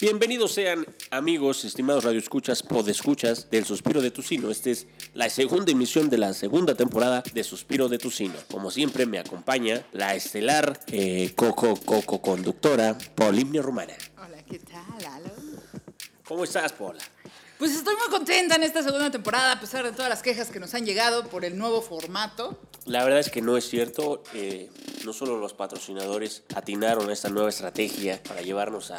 Bienvenidos 0.00 0.52
sean 0.52 0.86
amigos, 1.10 1.66
estimados 1.66 2.04
radioescuchas, 2.04 2.62
podescuchas 2.62 3.50
del 3.50 3.66
Suspiro 3.66 4.00
de 4.00 4.10
Tucino. 4.10 4.50
Esta 4.50 4.70
es 4.70 4.86
la 5.12 5.28
segunda 5.28 5.72
emisión 5.72 6.08
de 6.08 6.16
la 6.16 6.32
segunda 6.32 6.74
temporada 6.74 7.22
de 7.34 7.44
Suspiro 7.44 7.86
de 7.86 7.98
Tucino. 7.98 8.32
Como 8.50 8.70
siempre 8.70 9.04
me 9.04 9.18
acompaña 9.18 9.84
la 9.92 10.14
estelar 10.14 10.80
eh, 10.86 11.34
coco 11.36 11.76
coco 11.76 12.22
conductora 12.22 12.96
Paulimnia 13.14 13.60
Romana. 13.60 13.92
Hola, 14.16 14.42
¿qué 14.44 14.58
tal, 14.60 15.02
Lalo? 15.02 15.34
¿Cómo 16.24 16.44
estás, 16.44 16.72
Paula? 16.72 17.02
Pues 17.58 17.72
estoy 17.72 17.94
muy 17.96 18.08
contenta 18.08 18.54
en 18.54 18.62
esta 18.62 18.82
segunda 18.82 19.10
temporada, 19.10 19.52
a 19.52 19.60
pesar 19.60 19.84
de 19.84 19.92
todas 19.92 20.08
las 20.08 20.22
quejas 20.22 20.48
que 20.48 20.60
nos 20.60 20.72
han 20.72 20.86
llegado 20.86 21.28
por 21.28 21.44
el 21.44 21.58
nuevo 21.58 21.82
formato. 21.82 22.58
La 22.86 23.04
verdad 23.04 23.20
es 23.20 23.28
que 23.28 23.42
no 23.42 23.58
es 23.58 23.68
cierto. 23.68 24.22
eh, 24.32 24.70
no 25.04 25.12
solo 25.12 25.38
los 25.38 25.54
patrocinadores 25.54 26.42
atinaron 26.54 27.08
a 27.08 27.12
esta 27.12 27.28
nueva 27.28 27.48
estrategia 27.48 28.22
para 28.22 28.42
llevarnos 28.42 28.90
a 28.90 28.98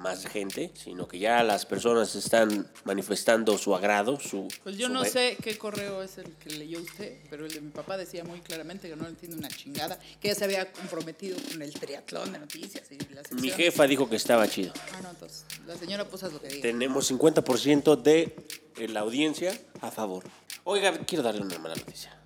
más 0.00 0.26
gente, 0.26 0.72
sino 0.74 1.06
que 1.06 1.18
ya 1.18 1.42
las 1.42 1.66
personas 1.66 2.14
están 2.14 2.66
manifestando 2.84 3.56
su 3.58 3.74
agrado, 3.74 4.18
su... 4.18 4.48
Pues 4.62 4.78
yo 4.78 4.86
su 4.86 4.92
no 4.94 5.04
sé 5.04 5.36
qué 5.42 5.58
correo 5.58 6.02
es 6.02 6.16
el 6.16 6.32
que 6.36 6.50
leyó 6.50 6.80
usted, 6.80 7.18
pero 7.28 7.44
el 7.44 7.52
de 7.52 7.60
mi 7.60 7.70
papá 7.70 7.98
decía 7.98 8.24
muy 8.24 8.40
claramente 8.40 8.88
que 8.88 8.96
no 8.96 9.04
le 9.04 9.10
entiende 9.10 9.36
una 9.36 9.48
chingada, 9.48 9.98
que 10.20 10.28
ya 10.28 10.34
se 10.34 10.44
había 10.44 10.72
comprometido 10.72 11.36
con 11.50 11.60
el 11.60 11.72
triatlón 11.74 12.32
de 12.32 12.38
noticias 12.38 12.90
y 12.90 12.96
la 13.14 13.20
sección. 13.22 13.42
Mi 13.42 13.50
jefa 13.50 13.86
dijo 13.86 14.08
que 14.08 14.16
estaba 14.16 14.48
chido. 14.48 14.72
Ah, 14.94 15.00
no, 15.02 15.10
entonces, 15.10 15.44
la 15.66 15.76
señora 15.76 16.06
haz 16.10 16.32
lo 16.32 16.40
que 16.40 16.48
diga. 16.48 16.62
Tenemos 16.62 17.10
50% 17.10 18.00
de 18.00 18.34
eh, 18.78 18.88
la 18.88 19.00
audiencia 19.00 19.52
a 19.82 19.90
favor. 19.90 20.24
Oiga, 20.64 20.98
quiero 21.06 21.22
darle 21.22 21.42
una 21.42 21.58
mala 21.58 21.74
noticia. 21.74 22.18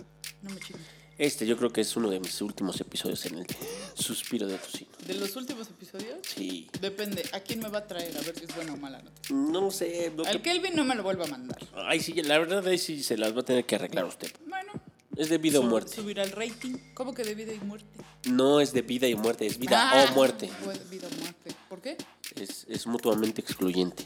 No 0.42 0.50
me 0.50 0.60
chingue. 0.60 0.93
Este 1.16 1.46
yo 1.46 1.56
creo 1.56 1.70
que 1.72 1.80
es 1.80 1.94
uno 1.96 2.10
de 2.10 2.18
mis 2.18 2.40
últimos 2.42 2.80
episodios 2.80 3.24
en 3.26 3.38
el 3.38 3.46
Suspiro 3.94 4.48
de 4.48 4.58
Tocino. 4.58 4.90
¿De 5.06 5.14
los 5.14 5.36
últimos 5.36 5.68
episodios? 5.68 6.18
Sí. 6.34 6.68
Depende, 6.80 7.22
¿a 7.32 7.38
quién 7.40 7.60
me 7.60 7.68
va 7.68 7.78
a 7.78 7.86
traer? 7.86 8.16
A 8.16 8.20
ver 8.22 8.36
si 8.36 8.44
es 8.44 8.54
buena 8.56 8.72
o 8.72 8.76
mala 8.76 9.00
noticia. 9.00 9.34
No 9.36 9.70
sé. 9.70 10.12
no 10.16 10.24
Al 10.24 10.42
que- 10.42 10.50
Kelvin 10.50 10.74
no 10.74 10.84
me 10.84 10.96
lo 10.96 11.04
vuelva 11.04 11.24
a 11.24 11.28
mandar. 11.28 11.58
Ay, 11.74 12.00
sí, 12.00 12.12
la 12.22 12.38
verdad 12.38 12.66
ahí 12.66 12.78
sí 12.78 13.02
se 13.04 13.16
las 13.16 13.34
va 13.36 13.40
a 13.40 13.44
tener 13.44 13.64
que 13.64 13.76
arreglar 13.76 14.04
usted. 14.06 14.32
Bueno. 14.46 14.72
Es 15.16 15.28
de 15.28 15.38
vida 15.38 15.60
o 15.60 15.62
muerte. 15.62 15.94
Subir 15.94 16.18
al 16.18 16.32
rating. 16.32 16.76
¿Cómo 16.94 17.14
que 17.14 17.22
de 17.22 17.36
vida 17.36 17.52
y 17.52 17.60
muerte? 17.60 17.86
No 18.24 18.60
es 18.60 18.72
de 18.72 18.82
vida 18.82 19.06
y 19.06 19.14
muerte, 19.14 19.46
es 19.46 19.56
vida 19.58 19.78
Ah, 19.92 20.06
o 20.10 20.14
muerte. 20.14 20.50
pues, 20.64 20.90
Vida 20.90 21.06
o 21.06 21.20
muerte. 21.20 21.52
¿Por 21.68 21.80
qué? 21.80 21.96
Es, 22.34 22.66
es 22.68 22.86
mutuamente 22.88 23.40
excluyente. 23.40 24.02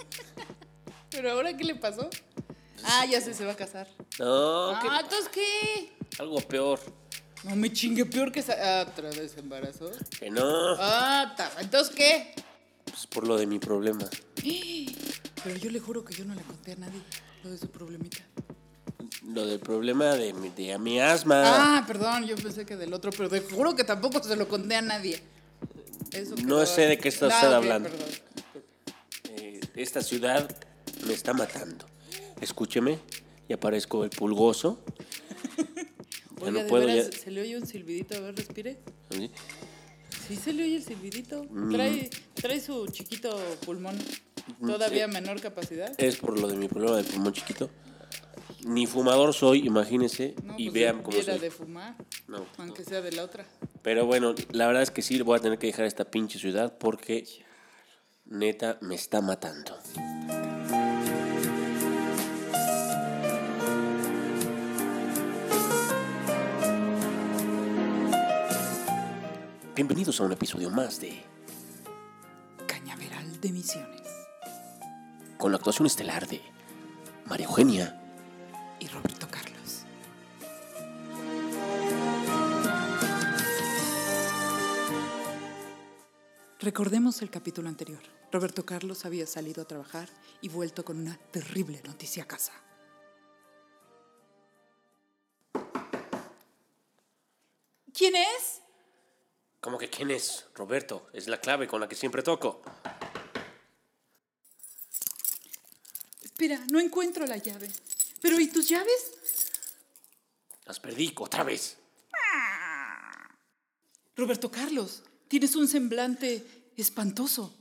¿Pero 1.10 1.30
ahora 1.30 1.56
qué 1.56 1.62
le 1.62 1.76
pasó? 1.76 2.10
Ah, 2.84 3.04
ya 3.06 3.20
sé, 3.20 3.34
se 3.34 3.44
va 3.44 3.52
a 3.52 3.56
casar. 3.56 3.88
No, 4.18 4.70
Ah, 4.70 5.00
¿entonces 5.02 5.28
qué? 5.32 5.92
algo 6.18 6.40
peor. 6.40 6.80
No 7.44 7.56
me 7.56 7.72
chingue, 7.72 8.04
peor 8.06 8.30
que 8.30 8.40
esa... 8.40 8.54
Ah, 8.82 8.86
otra 8.88 9.10
vez 9.10 9.36
embarazó. 9.36 9.90
Que 10.18 10.30
no, 10.30 10.74
Ah, 10.78 11.34
ta- 11.36 11.50
¿entonces 11.60 11.94
qué? 11.94 12.34
pues 12.84 13.06
por 13.06 13.26
lo 13.26 13.36
de 13.36 13.46
mi 13.46 13.58
problema. 13.58 14.04
Pero 14.36 15.56
yo 15.56 15.70
le 15.70 15.80
juro 15.80 16.04
que 16.04 16.14
yo 16.14 16.24
no 16.24 16.34
le 16.34 16.42
conté 16.42 16.72
a 16.72 16.76
nadie 16.76 17.00
lo 17.42 17.50
de 17.50 17.58
su 17.58 17.68
problemita. 17.68 18.18
Lo 19.26 19.46
del 19.46 19.58
problema 19.60 20.14
de 20.14 20.32
mi, 20.34 20.50
de 20.50 20.78
mi 20.78 21.00
asma. 21.00 21.42
Ah, 21.78 21.84
perdón, 21.86 22.26
yo 22.26 22.36
pensé 22.36 22.64
que 22.66 22.76
del 22.76 22.92
otro, 22.92 23.10
pero 23.12 23.28
te 23.28 23.40
juro 23.40 23.74
que 23.74 23.84
tampoco 23.84 24.22
se 24.22 24.36
lo 24.36 24.46
conté 24.48 24.76
a 24.76 24.82
nadie. 24.82 25.22
Eso 26.12 26.34
No 26.36 26.56
quedó- 26.58 26.66
sé 26.66 26.82
de 26.82 26.98
qué 26.98 27.08
está 27.08 27.28
usted 27.28 27.48
ok, 27.48 27.54
hablando. 27.54 27.88
perdón. 27.88 28.08
Eh, 29.30 29.60
esta 29.76 30.02
ciudad 30.02 30.48
me 31.06 31.14
está 31.14 31.32
matando. 31.32 31.86
Escúcheme, 32.42 32.98
ya 33.48 33.58
parezco 33.58 34.04
el 34.04 34.10
pulgoso. 34.10 34.84
Ya 36.42 36.48
Oiga, 36.48 36.58
no 36.58 36.64
de 36.64 36.68
puedo 36.70 36.86
veras, 36.88 37.10
ya- 37.10 37.18
¿se 37.20 37.30
le 37.30 37.40
oye 37.42 37.56
un 37.56 37.64
silbidito? 37.68 38.16
A 38.16 38.20
ver, 38.20 38.34
respire. 38.34 38.80
¿Sí? 39.10 39.30
Sí 40.26 40.34
se 40.34 40.52
le 40.52 40.64
oye 40.64 40.74
el 40.74 40.82
silbidito. 40.82 41.44
Mm. 41.48 41.70
Trae, 41.70 42.10
trae 42.34 42.60
su 42.60 42.84
chiquito 42.88 43.38
pulmón. 43.64 43.96
Todavía 44.60 45.06
menor 45.06 45.40
capacidad. 45.40 45.92
Es 45.98 46.16
por 46.16 46.36
lo 46.40 46.48
de 46.48 46.56
mi 46.56 46.66
problema 46.66 46.96
de 46.96 47.04
pulmón 47.04 47.32
chiquito. 47.32 47.70
Ni 48.64 48.86
fumador 48.88 49.32
soy, 49.34 49.64
imagínese, 49.64 50.34
No, 50.42 50.54
y 50.58 50.64
pues 50.64 50.74
vean 50.74 50.96
cómo 51.04 51.10
hubiera 51.16 51.34
soy. 51.34 51.42
de 51.42 51.50
fumar. 51.52 51.94
No, 52.26 52.44
Aunque 52.58 52.82
sea 52.82 53.00
de 53.02 53.12
la 53.12 53.22
otra. 53.22 53.46
Pero 53.82 54.04
bueno, 54.06 54.34
la 54.50 54.66
verdad 54.66 54.82
es 54.82 54.90
que 54.90 55.02
sí, 55.02 55.20
voy 55.22 55.38
a 55.38 55.40
tener 55.40 55.60
que 55.60 55.68
dejar 55.68 55.84
esta 55.84 56.10
pinche 56.10 56.40
ciudad 56.40 56.76
porque 56.76 57.24
neta 58.24 58.78
me 58.80 58.96
está 58.96 59.20
matando. 59.20 59.78
Bienvenidos 69.74 70.20
a 70.20 70.24
un 70.24 70.32
episodio 70.32 70.68
más 70.68 71.00
de 71.00 71.24
Cañaveral 72.66 73.40
de 73.40 73.52
Misiones. 73.52 74.02
con 75.38 75.50
la 75.50 75.56
actuación 75.56 75.86
estelar 75.86 76.28
de 76.28 76.42
María 77.24 77.46
Eugenia. 77.46 77.98
Y 78.78 78.88
Roberto 78.88 79.26
Carlos. 79.30 79.84
Recordemos 86.60 87.22
el 87.22 87.30
capítulo 87.30 87.70
anterior. 87.70 88.02
Roberto 88.30 88.66
Carlos 88.66 89.06
había 89.06 89.26
salido 89.26 89.62
a 89.62 89.64
trabajar 89.64 90.10
y 90.42 90.50
vuelto 90.50 90.84
con 90.84 90.98
una 90.98 91.16
terrible 91.30 91.80
noticia 91.86 92.24
a 92.24 92.26
casa. 92.26 92.52
¿Quién 97.94 98.16
es? 98.16 98.60
¿Cómo 99.62 99.78
que 99.78 99.88
quién 99.88 100.10
es? 100.10 100.46
Roberto, 100.56 101.08
es 101.12 101.28
la 101.28 101.40
clave 101.40 101.68
con 101.68 101.80
la 101.80 101.88
que 101.88 101.94
siempre 101.94 102.24
toco. 102.24 102.62
Espera, 106.20 106.60
no 106.68 106.80
encuentro 106.80 107.24
la 107.26 107.36
llave. 107.36 107.70
¿Pero 108.20 108.40
y 108.40 108.48
tus 108.48 108.68
llaves? 108.68 109.12
Las 110.66 110.80
perdí 110.80 111.14
otra 111.16 111.44
vez. 111.44 111.78
Roberto 114.16 114.50
Carlos, 114.50 115.04
tienes 115.28 115.54
un 115.54 115.68
semblante 115.68 116.72
espantoso. 116.76 117.56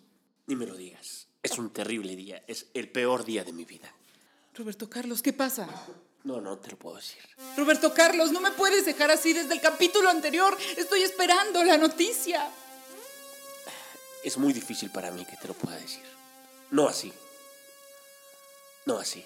Ni 0.47 0.55
me 0.55 0.65
lo 0.65 0.75
digas. 0.75 1.27
Es 1.43 1.59
un 1.59 1.71
terrible 1.71 2.15
día. 2.15 2.43
Es 2.47 2.65
el 2.73 2.89
peor 2.89 3.23
día 3.23 3.43
de 3.43 3.53
mi 3.53 3.63
vida. 3.63 3.93
Roberto 4.53 4.89
Carlos, 4.89 5.21
¿qué 5.21 5.31
pasa? 5.33 5.67
No, 6.23 6.41
no 6.41 6.57
te 6.57 6.71
lo 6.71 6.77
puedo 6.77 6.97
decir. 6.97 7.21
Roberto 7.57 7.93
Carlos, 7.93 8.31
no 8.31 8.41
me 8.41 8.51
puedes 8.51 8.85
dejar 8.85 9.09
así 9.09 9.33
desde 9.33 9.53
el 9.53 9.61
capítulo 9.61 10.09
anterior. 10.09 10.55
Estoy 10.77 11.01
esperando 11.01 11.63
la 11.63 11.77
noticia. 11.77 12.49
Es 14.23 14.37
muy 14.37 14.53
difícil 14.53 14.91
para 14.91 15.09
mí 15.11 15.25
que 15.25 15.37
te 15.37 15.47
lo 15.47 15.53
pueda 15.53 15.77
decir. 15.77 16.03
No 16.69 16.87
así. 16.87 17.11
No 18.85 18.99
así. 18.99 19.23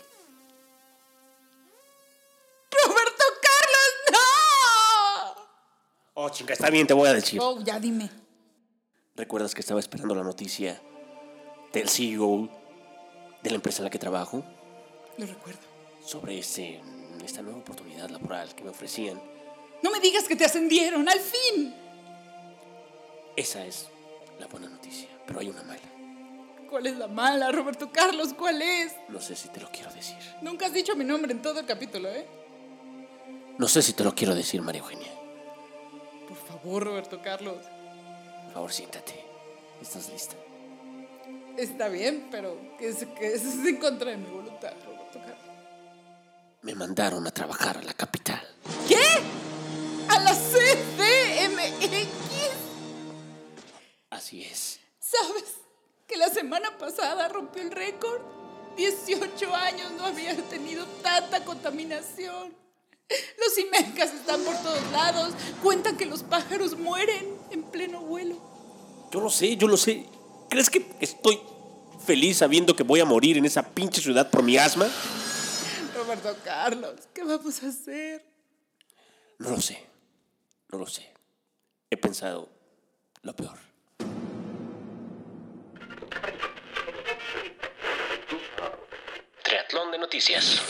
Roberto 2.72 3.24
Carlos, 3.42 3.94
no. 4.12 5.48
Oh, 6.14 6.30
chinga, 6.30 6.54
está 6.54 6.70
bien, 6.70 6.88
te 6.88 6.94
voy 6.94 7.10
a 7.10 7.14
decir. 7.14 7.40
Oh, 7.42 7.62
ya 7.62 7.80
dime. 7.80 8.10
¿Recuerdas 9.16 9.54
que 9.54 9.62
estaba 9.62 9.80
esperando 9.80 10.14
la 10.14 10.24
noticia 10.24 10.82
del 11.74 11.90
CEO 11.90 12.50
de 13.44 13.50
la 13.50 13.56
empresa 13.56 13.80
en 13.80 13.86
la 13.86 13.90
que 13.90 14.00
trabajo 14.00 14.46
Lo 15.18 15.26
recuerdo. 15.26 15.60
sobre 16.06 16.38
ese, 16.40 16.80
esta 17.24 17.42
nueva 17.42 17.60
oportunidad 17.60 18.10
laboral 18.10 18.54
que 18.54 18.64
me 18.64 18.70
ofrecían? 18.70 19.20
No 19.82 19.92
me 19.92 20.00
digas 20.00 20.26
que 20.28 20.36
te 20.36 20.46
ascendieron, 20.46 21.08
al 21.08 21.20
fin. 21.20 21.74
Esa 23.36 23.66
es 23.66 23.88
la 24.40 24.48
buena 24.48 24.70
noticia, 24.70 25.08
pero 25.26 25.40
hay 25.40 25.50
una 25.50 25.64
mala. 25.64 25.80
¿Cuál 26.70 26.88
es 26.88 26.98
la 26.98 27.08
mala, 27.08 27.52
Roberto 27.52 27.92
Carlos? 27.92 28.34
¿Cuál 28.34 28.62
es? 28.62 28.94
No 29.08 29.22
sé 29.22 29.36
si 29.36 29.50
te 29.50 29.60
lo 29.60 29.70
quiero 29.72 29.92
decir. 29.94 30.18
Nunca 30.42 30.66
has 30.66 30.74
dicho 30.74 30.96
mi 30.96 31.06
nombre 31.06 31.32
en 31.32 31.42
todo 31.42 31.60
el 31.60 31.66
capítulo, 31.66 32.10
¿eh? 32.10 32.26
No 33.58 33.68
sé 33.68 33.82
si 33.82 33.94
te 33.94 34.04
lo 34.04 34.14
quiero 34.14 34.36
decir, 34.36 34.62
María 34.62 34.82
Eugenia. 34.82 35.12
Por 36.28 36.38
favor, 36.38 36.84
Roberto 36.84 37.22
Carlos. 37.22 37.58
Por 38.46 38.54
favor, 38.54 38.74
siéntate. 38.74 39.24
¿Estás 39.82 40.10
lista? 40.10 40.36
Está 41.58 41.88
bien, 41.88 42.28
pero 42.32 42.58
que 42.78 42.90
es, 42.90 43.06
que 43.18 43.34
es 43.34 43.44
en 43.44 43.78
contra 43.78 44.12
de 44.12 44.18
mi 44.18 44.30
voluntad, 44.30 44.74
Roberto 44.86 44.95
Me 46.62 46.74
mandaron 46.74 47.26
a 47.28 47.32
trabajar 47.32 47.78
a 47.78 47.84
la 47.84 47.94
capital. 47.94 48.42
¿Qué? 48.88 48.98
¿A 50.10 50.20
la 50.20 50.34
CDMX? 50.34 52.08
Así 54.10 54.44
es. 54.44 54.80
¿Sabes 55.00 55.56
que 56.08 56.18
la 56.18 56.30
semana 56.30 56.78
pasada 56.78 57.28
rompió 57.28 57.62
el 57.62 57.72
récord? 57.72 58.22
18 58.78 59.56
años 59.56 59.92
no 59.98 60.06
había 60.06 60.36
tenido 60.50 60.86
tanta 61.02 61.46
contaminación. 61.46 62.54
Los 63.38 63.58
imecas 63.60 64.14
están 64.14 64.42
por 64.42 64.56
todos 64.58 64.92
lados. 64.92 65.34
Cuentan 65.62 65.98
que 65.98 66.06
los 66.06 66.24
pájaros 66.24 66.78
mueren 66.78 67.38
en 67.52 67.64
pleno 67.64 68.02
vuelo. 68.02 68.38
Yo 69.12 69.22
lo 69.22 69.30
sé, 69.30 69.56
yo 69.56 69.68
lo 69.68 69.78
sé. 69.78 70.06
¿Crees 70.50 70.70
que 70.70 70.86
estoy 71.00 71.40
feliz 72.06 72.38
sabiendo 72.38 72.76
que 72.76 72.84
voy 72.84 73.00
a 73.00 73.06
morir 73.06 73.38
en 73.38 73.46
esa 73.46 73.64
pinche 73.64 74.02
ciudad 74.02 74.30
por 74.30 74.44
mi 74.44 74.58
asma? 74.58 74.88
Roberto 75.96 76.36
Carlos, 76.44 76.96
¿qué 77.14 77.24
vamos 77.24 77.62
a 77.64 77.68
hacer? 77.68 78.26
No 79.40 79.50
lo 79.50 79.62
sé, 79.62 79.86
no 80.72 80.78
lo 80.78 80.88
sé. 80.88 81.12
He 81.90 81.98
pensado 81.98 82.50
lo 83.22 83.36
peor. 83.36 83.58
Triatlón 89.44 89.92
de 89.92 89.98
noticias. 89.98 90.62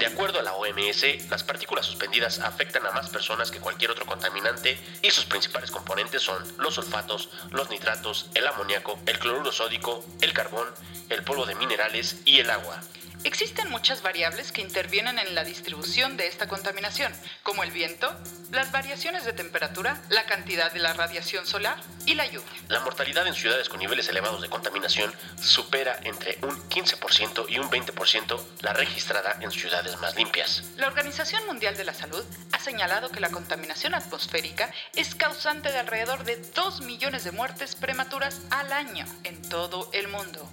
De 0.00 0.06
acuerdo 0.06 0.40
a 0.40 0.42
la 0.42 0.54
OMS, 0.54 1.28
las 1.28 1.44
partículas 1.44 1.84
suspendidas 1.84 2.38
afectan 2.38 2.86
a 2.86 2.90
más 2.90 3.10
personas 3.10 3.50
que 3.50 3.60
cualquier 3.60 3.90
otro 3.90 4.06
contaminante 4.06 4.78
y 5.02 5.10
sus 5.10 5.26
principales 5.26 5.70
componentes 5.70 6.22
son 6.22 6.42
los 6.56 6.76
sulfatos, 6.76 7.28
los 7.50 7.68
nitratos, 7.68 8.30
el 8.32 8.46
amoníaco, 8.46 8.98
el 9.04 9.18
cloruro 9.18 9.52
sódico, 9.52 10.02
el 10.22 10.32
carbón, 10.32 10.68
el 11.10 11.22
polvo 11.22 11.44
de 11.44 11.54
minerales 11.54 12.22
y 12.24 12.40
el 12.40 12.48
agua. 12.48 12.80
Existen 13.22 13.68
muchas 13.68 14.00
variables 14.00 14.50
que 14.50 14.62
intervienen 14.62 15.18
en 15.18 15.34
la 15.34 15.44
distribución 15.44 16.16
de 16.16 16.26
esta 16.26 16.48
contaminación, 16.48 17.12
como 17.42 17.62
el 17.62 17.70
viento, 17.70 18.10
las 18.50 18.72
variaciones 18.72 19.26
de 19.26 19.34
temperatura, 19.34 20.00
la 20.08 20.24
cantidad 20.24 20.72
de 20.72 20.78
la 20.78 20.94
radiación 20.94 21.46
solar 21.46 21.76
y 22.06 22.14
la 22.14 22.24
lluvia. 22.26 22.50
La 22.68 22.80
mortalidad 22.80 23.26
en 23.26 23.34
ciudades 23.34 23.68
con 23.68 23.78
niveles 23.78 24.08
elevados 24.08 24.40
de 24.40 24.48
contaminación 24.48 25.12
supera 25.38 26.00
entre 26.04 26.38
un 26.42 26.56
15% 26.70 27.44
y 27.50 27.58
un 27.58 27.70
20% 27.70 28.40
la 28.62 28.72
registrada 28.72 29.36
en 29.40 29.50
ciudades 29.50 29.98
más 29.98 30.16
limpias. 30.16 30.64
La 30.76 30.86
Organización 30.86 31.44
Mundial 31.46 31.76
de 31.76 31.84
la 31.84 31.92
Salud 31.92 32.24
ha 32.52 32.58
señalado 32.58 33.10
que 33.10 33.20
la 33.20 33.30
contaminación 33.30 33.94
atmosférica 33.94 34.72
es 34.96 35.14
causante 35.14 35.70
de 35.70 35.78
alrededor 35.78 36.24
de 36.24 36.36
2 36.36 36.80
millones 36.82 37.24
de 37.24 37.32
muertes 37.32 37.74
prematuras 37.74 38.40
al 38.50 38.72
año 38.72 39.04
en 39.24 39.42
todo 39.42 39.90
el 39.92 40.08
mundo. 40.08 40.50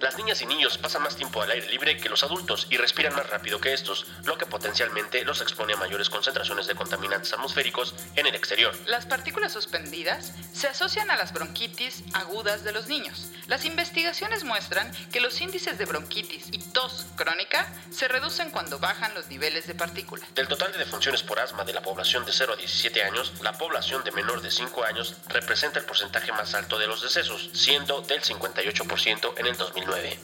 Las 0.00 0.16
niñas 0.16 0.40
y 0.42 0.46
niños 0.46 0.78
pasan 0.78 1.02
más 1.02 1.16
tiempo 1.16 1.42
al 1.42 1.50
aire 1.50 1.68
libre 1.68 1.96
que 1.96 2.08
los 2.08 2.22
adultos 2.22 2.68
y 2.70 2.76
respiran 2.76 3.16
más 3.16 3.28
rápido 3.30 3.60
que 3.60 3.72
estos, 3.72 4.06
lo 4.24 4.38
que 4.38 4.46
potencialmente 4.46 5.24
los 5.24 5.40
expone 5.40 5.72
a 5.72 5.76
mayores 5.76 6.08
concentraciones 6.08 6.68
de 6.68 6.76
contaminantes 6.76 7.32
atmosféricos 7.32 7.96
en 8.14 8.26
el 8.26 8.34
exterior. 8.36 8.72
Las 8.86 9.06
partículas 9.06 9.52
suspendidas 9.52 10.32
se 10.52 10.68
asocian 10.68 11.10
a 11.10 11.16
las 11.16 11.32
bronquitis 11.32 12.04
agudas 12.14 12.62
de 12.62 12.72
los 12.72 12.86
niños. 12.86 13.30
Las 13.48 13.64
investigaciones 13.64 14.44
muestran 14.44 14.92
que 15.10 15.20
los 15.20 15.40
índices 15.40 15.78
de 15.78 15.84
bronquitis 15.84 16.46
y 16.52 16.58
tos 16.58 17.06
crónica 17.16 17.66
se 17.90 18.06
reducen 18.06 18.50
cuando 18.50 18.78
bajan 18.78 19.14
los 19.14 19.26
niveles 19.28 19.66
de 19.66 19.74
partículas. 19.74 20.32
Del 20.34 20.46
total 20.46 20.70
de 20.72 20.78
defunciones 20.78 21.24
por 21.24 21.40
asma 21.40 21.64
de 21.64 21.72
la 21.72 21.82
población 21.82 22.24
de 22.24 22.32
0 22.32 22.52
a 22.52 22.56
17 22.56 23.02
años, 23.02 23.32
la 23.42 23.52
población 23.52 24.04
de 24.04 24.12
menor 24.12 24.42
de 24.42 24.50
5 24.50 24.84
años 24.84 25.16
representa 25.28 25.80
el 25.80 25.86
porcentaje 25.86 26.30
más 26.30 26.54
alto 26.54 26.78
de 26.78 26.86
los 26.86 27.02
decesos, 27.02 27.50
siendo 27.52 28.02
del 28.02 28.22
58% 28.22 29.34
en 29.38 29.46
el 29.46 29.56
2009. 29.88 30.18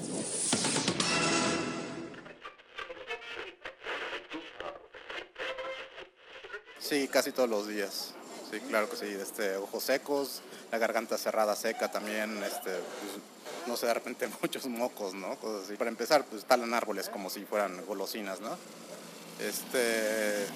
Sí, 6.79 7.09
casi 7.09 7.33
todos 7.33 7.49
los 7.49 7.67
días. 7.67 8.13
Sí, 8.51 8.61
claro 8.61 8.91
que 8.91 8.97
sí. 8.97 9.07
Este, 9.07 9.57
ojos 9.57 9.83
secos, 9.83 10.43
la 10.71 10.79
garganta 10.79 11.17
cerrada 11.17 11.57
seca 11.57 11.91
también, 11.91 12.43
este, 12.45 12.71
pues, 12.71 13.67
no 13.67 13.77
sé, 13.77 13.87
de 13.87 13.95
repente 13.95 14.29
muchos 14.43 14.67
mocos, 14.67 15.15
¿no? 15.15 15.37
Cosas 15.37 15.65
así. 15.65 15.77
Para 15.77 15.91
empezar, 15.91 16.25
pues 16.27 16.45
talan 16.45 16.75
árboles 16.75 17.09
como 17.09 17.31
si 17.31 17.45
fueran 17.45 17.85
golosinas, 17.87 18.41
¿no? 18.41 18.57
Este, 19.41 20.47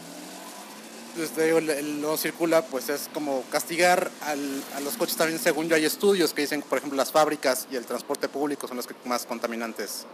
no 2.01 2.17
circula, 2.17 2.63
pues 2.63 2.89
es 2.89 3.09
como 3.13 3.43
castigar 3.51 4.11
al, 4.23 4.63
a 4.77 4.81
los 4.81 4.97
coches 4.97 5.17
también, 5.17 5.41
según 5.41 5.69
yo 5.69 5.77
hay 5.77 5.85
estudios 5.85 6.33
que 6.33 6.43
dicen, 6.43 6.63
por 6.63 6.79
ejemplo, 6.79 6.97
las 6.97 7.13
fábricas 7.13 7.67
y 7.71 7.77
el 7.77 7.87
transporte 7.87 8.29
público 8.29 8.69
son 8.69 8.77
los 8.77 8.87
que 8.87 8.95
más 9.05 9.27
contaminantes 9.27 10.07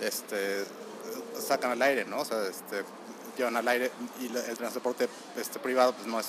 este, 0.00 0.64
sacan 1.40 1.72
al 1.72 1.82
aire, 1.82 2.04
¿no? 2.04 2.20
O 2.20 2.24
sea, 2.24 2.46
este, 2.46 2.84
llevan 3.36 3.56
al 3.56 3.66
aire 3.68 3.90
y 4.20 4.26
el 4.26 4.56
transporte 4.56 5.08
este, 5.36 5.58
privado 5.58 5.92
pues 5.92 6.06
no 6.06 6.20
es, 6.20 6.26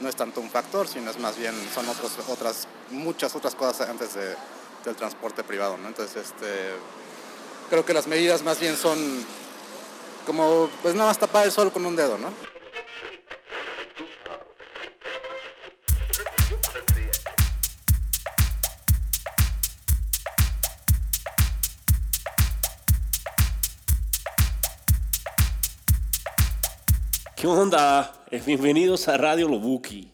no 0.00 0.08
es 0.08 0.16
tanto 0.16 0.40
un 0.40 0.50
factor, 0.50 0.86
sino 0.86 1.10
es 1.10 1.18
más 1.18 1.36
bien, 1.36 1.54
son 1.74 1.88
otros, 1.88 2.12
otras, 2.28 2.68
muchas 2.90 3.34
otras 3.34 3.54
cosas 3.54 3.88
antes 3.88 4.14
de, 4.14 4.34
del 4.84 4.96
transporte 4.96 5.42
privado, 5.42 5.78
¿no? 5.78 5.88
Entonces, 5.88 6.24
este, 6.24 6.72
creo 7.70 7.84
que 7.84 7.94
las 7.94 8.06
medidas 8.06 8.42
más 8.42 8.60
bien 8.60 8.76
son 8.76 8.98
como, 10.26 10.68
pues 10.82 10.94
nada 10.94 11.08
más 11.08 11.18
tapar 11.18 11.46
el 11.46 11.52
sol 11.52 11.72
con 11.72 11.84
un 11.86 11.96
dedo, 11.96 12.18
¿no? 12.18 12.53
¿Qué 27.44 27.48
onda? 27.48 28.24
Eh, 28.30 28.42
bienvenidos 28.46 29.06
a 29.06 29.18
Radio 29.18 29.46
Lobuki. 29.48 30.10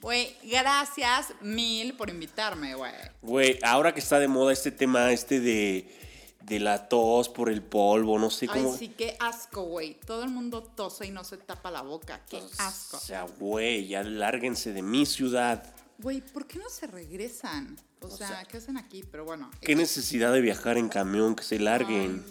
Güey, 0.00 0.34
gracias 0.42 1.32
mil 1.40 1.94
por 1.94 2.10
invitarme, 2.10 2.74
güey. 2.74 2.90
Güey, 3.22 3.60
ahora 3.62 3.94
que 3.94 4.00
está 4.00 4.18
de 4.18 4.26
moda 4.26 4.52
este 4.52 4.72
tema, 4.72 5.12
este 5.12 5.38
de, 5.38 5.88
de 6.40 6.58
la 6.58 6.88
tos 6.88 7.28
por 7.28 7.48
el 7.48 7.62
polvo, 7.62 8.18
no 8.18 8.28
sé 8.28 8.48
cómo. 8.48 8.72
Ay, 8.72 8.76
sí, 8.76 8.88
qué 8.88 9.16
asco, 9.20 9.62
güey. 9.62 10.00
Todo 10.04 10.24
el 10.24 10.30
mundo 10.30 10.64
tose 10.64 11.06
y 11.06 11.12
no 11.12 11.22
se 11.22 11.36
tapa 11.36 11.70
la 11.70 11.82
boca. 11.82 12.22
Qué 12.28 12.42
asco. 12.58 12.96
O 12.96 13.00
sea, 13.00 13.24
güey, 13.38 13.86
ya 13.86 14.02
lárguense 14.02 14.72
de 14.72 14.82
mi 14.82 15.06
ciudad. 15.06 15.62
Güey, 15.98 16.20
¿por 16.20 16.46
qué 16.46 16.58
no 16.60 16.68
se 16.70 16.86
regresan? 16.86 17.76
O, 18.00 18.08
sea, 18.08 18.44
¿qué 18.44 18.58
hacen 18.58 18.76
aquí? 18.76 19.02
Pero 19.10 19.24
bueno. 19.24 19.50
¿Qué 19.60 19.74
necesidad 19.74 20.32
de 20.32 20.40
viajar 20.40 20.78
en 20.78 20.88
camión? 20.88 21.34
Que 21.34 21.42
se 21.42 21.58
larguen. 21.58 22.24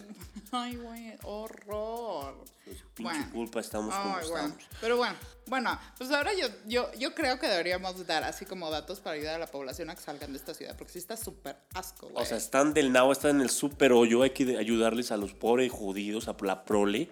Ay, 0.52 0.76
güey, 0.84 1.16
horror. 1.24 2.46
Pues, 2.64 2.78
pinche 2.96 3.30
culpa 3.32 3.60
estamos 3.60 3.94
como 3.94 4.16
Ay, 4.16 4.24
estamos. 4.24 4.30
bueno. 4.30 4.56
Pero 4.80 4.98
bueno, 4.98 5.16
bueno, 5.48 5.80
pues 5.98 6.12
ahora 6.12 6.32
yo, 6.34 6.48
yo, 6.66 6.92
yo 6.94 7.14
creo 7.14 7.40
que 7.40 7.48
deberíamos 7.48 8.06
dar 8.08 8.24
así 8.24 8.46
como 8.46 8.70
datos 8.70 9.02
para 9.02 9.16
ayudar 9.16 9.36
a 9.36 9.40
la 9.40 9.48
población 9.48 9.90
a 9.90 9.96
que 9.96 10.02
salgan 10.02 10.32
de 10.32 10.38
esta 10.38 10.54
ciudad, 10.54 10.76
porque 10.78 10.94
sí 10.94 11.00
está 11.00 11.18
súper 11.18 11.58
asco, 11.74 12.08
güey. 12.10 12.24
O 12.24 12.26
sea, 12.26 12.38
están 12.38 12.74
del 12.74 12.92
nabo, 12.94 13.12
están 13.12 13.38
en 13.38 13.42
el 13.42 13.50
super 13.50 13.92
hoyo, 13.92 14.22
hay 14.22 14.32
que 14.32 14.58
ayudarles 14.58 15.12
a 15.12 15.18
los 15.18 15.34
pobres 15.34 15.72
judíos, 15.72 16.30
a 16.30 16.36
la 16.42 16.64
prole. 16.64 17.10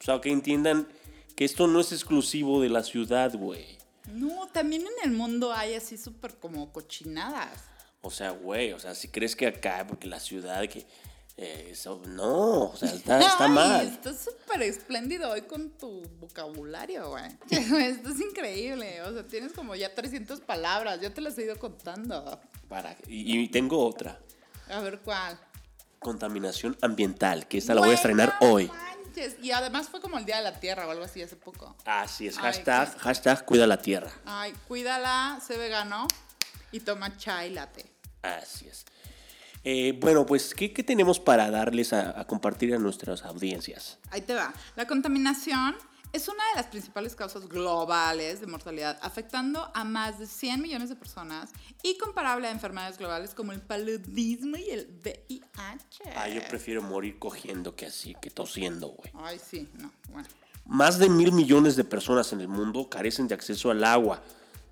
O 0.00 0.04
sea, 0.04 0.20
que 0.20 0.30
entiendan 0.30 0.88
que 1.36 1.44
esto 1.44 1.66
no 1.66 1.80
es 1.80 1.92
exclusivo 1.92 2.62
de 2.62 2.70
la 2.70 2.82
ciudad, 2.82 3.34
güey. 3.34 3.79
No, 4.12 4.46
también 4.48 4.82
en 4.82 5.10
el 5.10 5.16
mundo 5.16 5.52
hay 5.52 5.74
así 5.74 5.96
súper 5.96 6.34
como 6.36 6.72
cochinadas. 6.72 7.64
O 8.02 8.10
sea, 8.10 8.30
güey, 8.30 8.72
o 8.72 8.78
sea, 8.78 8.94
si 8.94 9.08
crees 9.08 9.36
que 9.36 9.46
acá, 9.46 9.84
porque 9.86 10.06
la 10.06 10.20
ciudad, 10.20 10.66
que... 10.68 10.86
eh, 11.36 11.68
eso, 11.70 12.02
no, 12.06 12.70
o 12.70 12.76
sea, 12.76 12.92
está, 12.92 13.18
está 13.20 13.44
Ay, 13.44 13.50
mal. 13.50 13.86
Estás 13.86 14.20
súper 14.24 14.62
espléndido 14.62 15.30
hoy 15.30 15.42
con 15.42 15.70
tu 15.70 16.02
vocabulario, 16.18 17.10
güey. 17.10 17.24
Esto 17.50 18.10
es 18.10 18.20
increíble. 18.20 19.02
O 19.02 19.12
sea, 19.12 19.26
tienes 19.26 19.52
como 19.52 19.74
ya 19.74 19.94
300 19.94 20.40
palabras. 20.40 21.00
Yo 21.00 21.12
te 21.12 21.20
las 21.20 21.36
he 21.38 21.44
ido 21.44 21.58
contando. 21.58 22.40
Para, 22.68 22.96
y, 23.06 23.38
y 23.40 23.48
tengo 23.48 23.84
otra. 23.84 24.18
A 24.68 24.80
ver 24.80 25.00
cuál. 25.00 25.38
Contaminación 25.98 26.76
ambiental, 26.80 27.46
que 27.48 27.58
esta 27.58 27.74
la 27.74 27.80
voy 27.82 27.90
a 27.90 27.94
estrenar 27.94 28.34
hoy. 28.40 28.70
Manches. 29.10 29.36
Y 29.42 29.50
además 29.52 29.88
fue 29.88 30.00
como 30.00 30.18
el 30.18 30.24
Día 30.24 30.36
de 30.38 30.42
la 30.42 30.58
Tierra 30.60 30.86
o 30.86 30.90
algo 30.90 31.04
así 31.04 31.22
hace 31.22 31.36
poco. 31.36 31.76
Así 31.84 32.26
es, 32.26 32.36
Ay, 32.38 32.44
hashtag, 32.44 32.92
qué- 32.94 32.98
hashtag 33.00 33.44
cuida 33.44 33.66
la 33.66 33.80
tierra. 33.80 34.10
Ay, 34.24 34.52
cuídala, 34.68 35.40
sé 35.46 35.56
vegano 35.58 36.06
y 36.72 36.80
toma 36.80 37.16
chai 37.16 37.50
latte. 37.50 37.84
Así 38.22 38.68
es. 38.68 38.84
Eh, 39.62 39.98
bueno, 40.00 40.24
pues, 40.24 40.54
¿qué, 40.54 40.72
qué 40.72 40.82
tenemos 40.82 41.20
para 41.20 41.50
darles 41.50 41.92
a, 41.92 42.18
a 42.18 42.26
compartir 42.26 42.74
a 42.74 42.78
nuestras 42.78 43.22
audiencias? 43.24 43.98
Ahí 44.10 44.22
te 44.22 44.34
va. 44.34 44.54
La 44.74 44.86
contaminación 44.86 45.76
es 46.12 46.28
una 46.28 46.42
de 46.50 46.56
las 46.56 46.66
principales 46.66 47.14
causas 47.14 47.48
globales 47.48 48.40
de 48.40 48.46
mortalidad, 48.46 48.98
afectando 49.02 49.70
a 49.74 49.84
más 49.84 50.18
de 50.18 50.26
100 50.26 50.60
millones 50.60 50.88
de 50.88 50.96
personas 50.96 51.50
y 51.82 51.96
comparable 51.98 52.48
a 52.48 52.50
enfermedades 52.50 52.98
globales 52.98 53.34
como 53.34 53.52
el 53.52 53.60
paludismo 53.60 54.56
y 54.56 54.70
el 54.70 54.88
VIH. 55.04 56.12
Ah, 56.16 56.28
yo 56.28 56.40
prefiero 56.48 56.82
morir 56.82 57.18
cogiendo 57.18 57.76
que 57.76 57.86
así, 57.86 58.16
que 58.20 58.30
tosiendo, 58.30 58.88
güey. 58.88 59.12
Ay, 59.14 59.38
sí, 59.38 59.68
no, 59.78 59.92
bueno. 60.12 60.28
Más 60.66 60.98
de 60.98 61.08
mil 61.08 61.32
millones 61.32 61.76
de 61.76 61.84
personas 61.84 62.32
en 62.32 62.40
el 62.40 62.48
mundo 62.48 62.88
carecen 62.88 63.28
de 63.28 63.34
acceso 63.34 63.70
al 63.70 63.84
agua. 63.84 64.22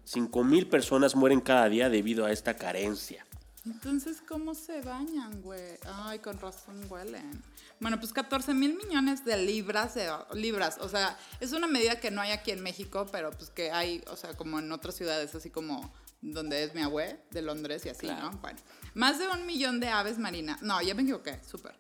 Cinco 0.04 0.44
mil 0.44 0.68
personas 0.68 1.14
mueren 1.14 1.40
cada 1.40 1.68
día 1.68 1.88
debido 1.88 2.24
a 2.24 2.32
esta 2.32 2.54
carencia. 2.56 3.26
Entonces, 3.70 4.22
¿cómo 4.26 4.54
se 4.54 4.80
bañan, 4.80 5.42
güey? 5.42 5.78
Ay, 5.84 6.20
con 6.20 6.38
razón 6.38 6.80
huelen. 6.88 7.42
Bueno, 7.80 8.00
pues 8.00 8.12
14 8.14 8.54
mil 8.54 8.76
millones 8.76 9.24
de 9.26 9.36
libras, 9.36 9.94
de, 9.94 10.10
libras. 10.32 10.78
O 10.80 10.88
sea, 10.88 11.18
es 11.38 11.52
una 11.52 11.66
medida 11.66 12.00
que 12.00 12.10
no 12.10 12.22
hay 12.22 12.30
aquí 12.30 12.50
en 12.50 12.62
México, 12.62 13.06
pero 13.12 13.30
pues 13.30 13.50
que 13.50 13.70
hay, 13.70 14.02
o 14.10 14.16
sea, 14.16 14.34
como 14.34 14.58
en 14.58 14.72
otras 14.72 14.94
ciudades, 14.94 15.34
así 15.34 15.50
como 15.50 15.92
donde 16.22 16.64
es 16.64 16.74
mi 16.74 16.82
abue, 16.82 17.20
de 17.30 17.42
Londres 17.42 17.84
y 17.84 17.90
así, 17.90 18.06
Claro. 18.06 18.32
¿no? 18.32 18.38
Bueno, 18.38 18.58
más 18.94 19.18
de 19.18 19.28
un 19.28 19.44
millón 19.46 19.80
de 19.80 19.88
aves 19.88 20.18
marinas. 20.18 20.62
No, 20.62 20.80
ya 20.80 20.94
me 20.94 21.02
equivoqué, 21.02 21.38
súper. 21.46 21.76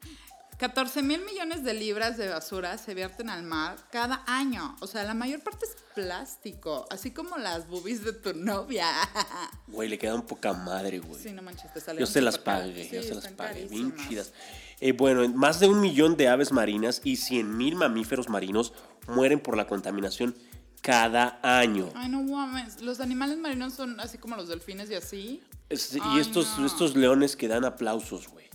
14 0.58 1.02
mil 1.02 1.24
millones 1.24 1.62
de 1.62 1.72
libras 1.72 2.16
de 2.16 2.28
basura 2.28 2.76
se 2.78 2.92
vierten 2.94 3.30
al 3.30 3.44
mar 3.44 3.76
cada 3.92 4.24
año. 4.26 4.74
O 4.80 4.88
sea, 4.88 5.04
la 5.04 5.14
mayor 5.14 5.40
parte 5.40 5.66
es 5.66 5.76
plástico, 5.94 6.84
así 6.90 7.12
como 7.12 7.36
las 7.38 7.68
boobies 7.68 8.02
de 8.04 8.12
tu 8.12 8.34
novia. 8.34 8.86
Güey, 9.68 9.88
le 9.88 9.98
quedan 9.98 10.22
poca 10.22 10.52
madre, 10.54 10.98
güey. 10.98 11.22
Sí, 11.22 11.30
no 11.32 11.42
manches, 11.42 11.72
te 11.72 11.80
sale 11.80 12.00
Yo 12.00 12.06
se 12.06 12.20
las 12.20 12.38
pagué, 12.38 12.88
yo 12.90 13.02
se 13.02 13.14
las 13.14 13.28
pagué, 13.28 13.66
bien 13.66 13.94
chidas. 14.08 14.32
Eh, 14.80 14.92
bueno, 14.92 15.28
más 15.28 15.60
de 15.60 15.68
un 15.68 15.80
millón 15.80 16.16
de 16.16 16.26
aves 16.28 16.50
marinas 16.52 17.00
y 17.04 17.16
100 17.16 17.56
mil 17.56 17.76
mamíferos 17.76 18.28
marinos 18.28 18.72
mueren 19.06 19.38
por 19.40 19.56
la 19.56 19.66
contaminación 19.66 20.34
cada 20.80 21.38
año. 21.42 21.90
Ay, 21.94 22.08
no 22.08 22.22
mames. 22.22 22.80
Los 22.80 23.00
animales 23.00 23.36
marinos 23.38 23.74
son 23.74 24.00
así 24.00 24.18
como 24.18 24.34
los 24.36 24.48
delfines 24.48 24.90
y 24.90 24.94
así. 24.94 25.42
Es- 25.68 25.94
y 25.94 26.00
Ay, 26.02 26.20
estos, 26.20 26.58
no. 26.58 26.66
estos 26.66 26.96
leones 26.96 27.36
que 27.36 27.46
dan 27.46 27.64
aplausos, 27.64 28.26
güey. 28.28 28.47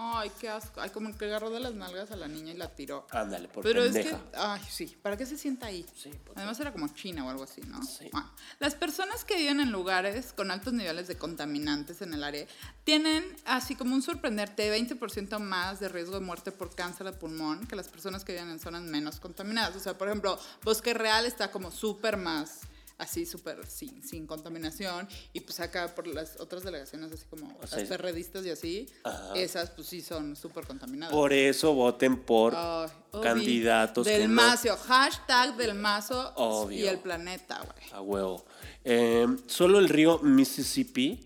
Ay, 0.00 0.30
qué 0.38 0.48
asco. 0.48 0.80
Ay, 0.80 0.90
como 0.90 1.12
que 1.18 1.24
agarró 1.24 1.50
de 1.50 1.58
las 1.58 1.74
nalgas 1.74 2.12
a 2.12 2.16
la 2.16 2.28
niña 2.28 2.52
y 2.52 2.56
la 2.56 2.68
tiró. 2.68 3.08
Ándale, 3.10 3.48
por 3.48 3.64
Pero 3.64 3.82
pendeja. 3.82 4.10
es 4.10 4.14
que, 4.14 4.36
ay, 4.36 4.60
sí, 4.70 4.96
¿para 5.02 5.16
qué 5.16 5.26
se 5.26 5.36
sienta 5.36 5.66
ahí? 5.66 5.84
Sí, 5.96 6.10
pues, 6.24 6.36
Además 6.36 6.60
era 6.60 6.70
como 6.72 6.86
China 6.94 7.26
o 7.26 7.30
algo 7.30 7.42
así, 7.42 7.62
¿no? 7.62 7.82
Sí. 7.82 8.08
Bueno, 8.12 8.30
las 8.60 8.76
personas 8.76 9.24
que 9.24 9.34
viven 9.36 9.58
en 9.58 9.72
lugares 9.72 10.32
con 10.32 10.52
altos 10.52 10.72
niveles 10.72 11.08
de 11.08 11.18
contaminantes 11.18 12.00
en 12.00 12.14
el 12.14 12.22
área 12.22 12.46
tienen 12.84 13.24
así 13.44 13.74
como 13.74 13.92
un 13.92 14.02
sorprenderte 14.02 14.72
20% 14.72 15.40
más 15.40 15.80
de 15.80 15.88
riesgo 15.88 16.14
de 16.14 16.20
muerte 16.20 16.52
por 16.52 16.72
cáncer 16.76 17.06
de 17.06 17.12
pulmón 17.14 17.66
que 17.66 17.74
las 17.74 17.88
personas 17.88 18.24
que 18.24 18.34
viven 18.34 18.50
en 18.50 18.60
zonas 18.60 18.82
menos 18.82 19.18
contaminadas. 19.18 19.74
O 19.74 19.80
sea, 19.80 19.98
por 19.98 20.06
ejemplo, 20.06 20.38
Bosque 20.62 20.94
Real 20.94 21.26
está 21.26 21.50
como 21.50 21.72
súper 21.72 22.16
más 22.16 22.60
así 22.98 23.24
súper 23.26 23.64
sin, 23.66 24.02
sin 24.02 24.26
contaminación 24.26 25.08
y 25.32 25.40
pues 25.40 25.60
acá 25.60 25.94
por 25.94 26.06
las 26.08 26.38
otras 26.40 26.64
delegaciones 26.64 27.12
así 27.12 27.24
como 27.30 27.56
O 27.62 27.66
sea, 27.66 27.78
las 27.78 27.88
ferredistas 27.88 28.44
y 28.44 28.50
así, 28.50 28.88
Ajá. 29.04 29.34
esas 29.36 29.70
pues 29.70 29.86
sí 29.88 30.00
son 30.02 30.34
súper 30.36 30.66
contaminadas. 30.66 31.14
Por 31.14 31.32
eso 31.32 31.72
voten 31.74 32.18
por 32.20 32.54
candidatos 33.22 34.06
del 34.06 34.28
no- 34.28 34.42
mazo, 34.42 34.76
hashtag 34.76 35.56
del 35.56 35.74
mazo 35.74 36.68
y 36.70 36.84
el 36.86 36.98
planeta, 36.98 37.58
güey. 37.64 37.92
A 37.92 38.00
huevo. 38.00 38.44
Eh, 38.84 39.26
solo 39.46 39.78
el 39.78 39.88
río 39.88 40.18
Mississippi. 40.20 41.24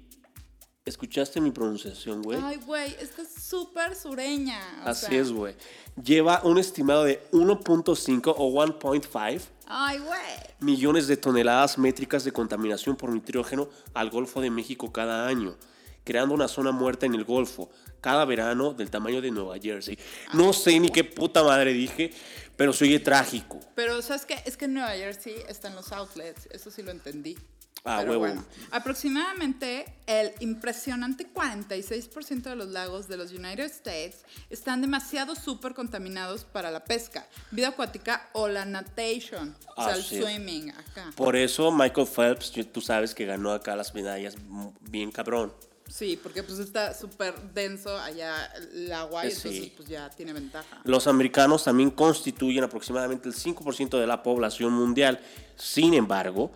¿Escuchaste 0.85 1.41
mi 1.41 1.53
pronunciación, 1.53 2.23
güey? 2.23 2.41
Ay, 2.43 2.57
güey, 2.67 2.97
esta 3.01 3.23
es 3.23 3.29
súper 3.41 3.95
sureña. 3.95 4.61
o 4.85 4.89
Así 4.89 5.07
sea. 5.07 5.21
es, 5.21 5.31
güey. 5.31 5.55
Lleva 6.03 6.41
un 6.43 6.59
estimado 6.59 7.05
de 7.05 7.23
1.5 7.31 8.35
o 8.37 8.51
1.5 8.51 9.41
Ay, 9.67 9.99
güey. 9.99 10.21
millones 10.59 11.07
de 11.07 11.17
toneladas 11.17 11.79
métricas 11.79 12.25
de 12.25 12.33
contaminación 12.33 12.97
por 12.97 13.11
nitrógeno 13.11 13.69
al 13.95 14.11
Golfo 14.11 14.41
de 14.41 14.51
México 14.51 14.91
cada 14.93 15.29
año, 15.29 15.57
creando 16.03 16.35
una 16.35 16.49
zona 16.49 16.73
muerta 16.73 17.07
en 17.07 17.15
el 17.15 17.25
Golfo 17.25 17.71
cada 18.01 18.25
verano 18.25 18.75
del 18.75 18.91
tamaño 18.91 19.21
de 19.23 19.31
Nueva 19.31 19.61
Jersey. 19.61 19.97
No 20.33 20.53
sé 20.53 20.81
ni 20.81 20.89
qué 20.89 21.05
puta 21.05 21.45
madre 21.45 21.73
dije, 21.73 22.13
pero 22.57 22.73
se 22.73 22.87
oye 22.87 22.99
trágico. 22.99 23.61
Pero, 23.77 24.03
¿sabes 24.03 24.27
qué? 24.27 24.43
Es 24.45 24.57
que 24.57 24.65
en 24.65 24.75
Nueva 24.75 24.91
Jersey 24.91 25.37
están 25.49 25.77
los 25.77 25.93
outlets. 25.93 26.47
Eso 26.51 26.73
sí 26.73 26.83
lo 26.83 26.91
entendí. 26.91 27.39
Ah, 27.85 27.97
Pero 27.99 28.13
huevo. 28.13 28.21
bueno, 28.21 28.45
aproximadamente 28.71 29.87
el 30.07 30.33
impresionante 30.39 31.27
46% 31.33 32.43
de 32.43 32.55
los 32.55 32.69
lagos 32.69 33.09
de 33.09 33.17
los 33.17 33.33
United 33.33 33.65
States 33.65 34.19
están 34.51 34.81
demasiado 34.81 35.35
súper 35.35 35.75
contaminados 35.75 36.45
para 36.45 36.71
la 36.71 36.85
pesca, 36.85 37.27
vida 37.51 37.69
acuática 37.69 38.29
o 38.35 38.47
la 38.47 38.65
natation, 38.65 39.57
o 39.77 39.85
sea, 39.85 39.97
el 39.97 40.03
swimming 40.05 40.71
acá. 40.71 41.11
Por 41.17 41.35
eso 41.35 41.73
Michael 41.73 42.07
Phelps, 42.07 42.53
tú 42.73 42.81
sabes 42.81 43.17
que 43.17 43.27
ganó 43.27 43.51
acá 43.51 43.75
las 43.75 43.93
medallas 43.95 44.37
bien 44.83 45.11
cabrón. 45.11 45.53
Sí, 45.89 46.19
porque 46.23 46.43
pues 46.43 46.59
está 46.61 46.95
súper 46.95 47.35
denso 47.53 47.99
allá 47.99 48.47
el 48.73 48.93
agua 48.93 49.27
y 49.27 49.31
sí. 49.33 49.49
entonces 49.49 49.73
pues 49.77 49.89
ya 49.89 50.09
tiene 50.09 50.33
ventaja. 50.33 50.81
Los 50.85 51.07
americanos 51.07 51.65
también 51.65 51.91
constituyen 51.91 52.65
aproximadamente 52.65 53.29
el 53.29 53.35
5% 53.35 53.99
de 53.99 54.07
la 54.07 54.23
población 54.23 54.73
mundial. 54.73 55.21
Sin 55.57 55.93
embargo, 55.93 56.53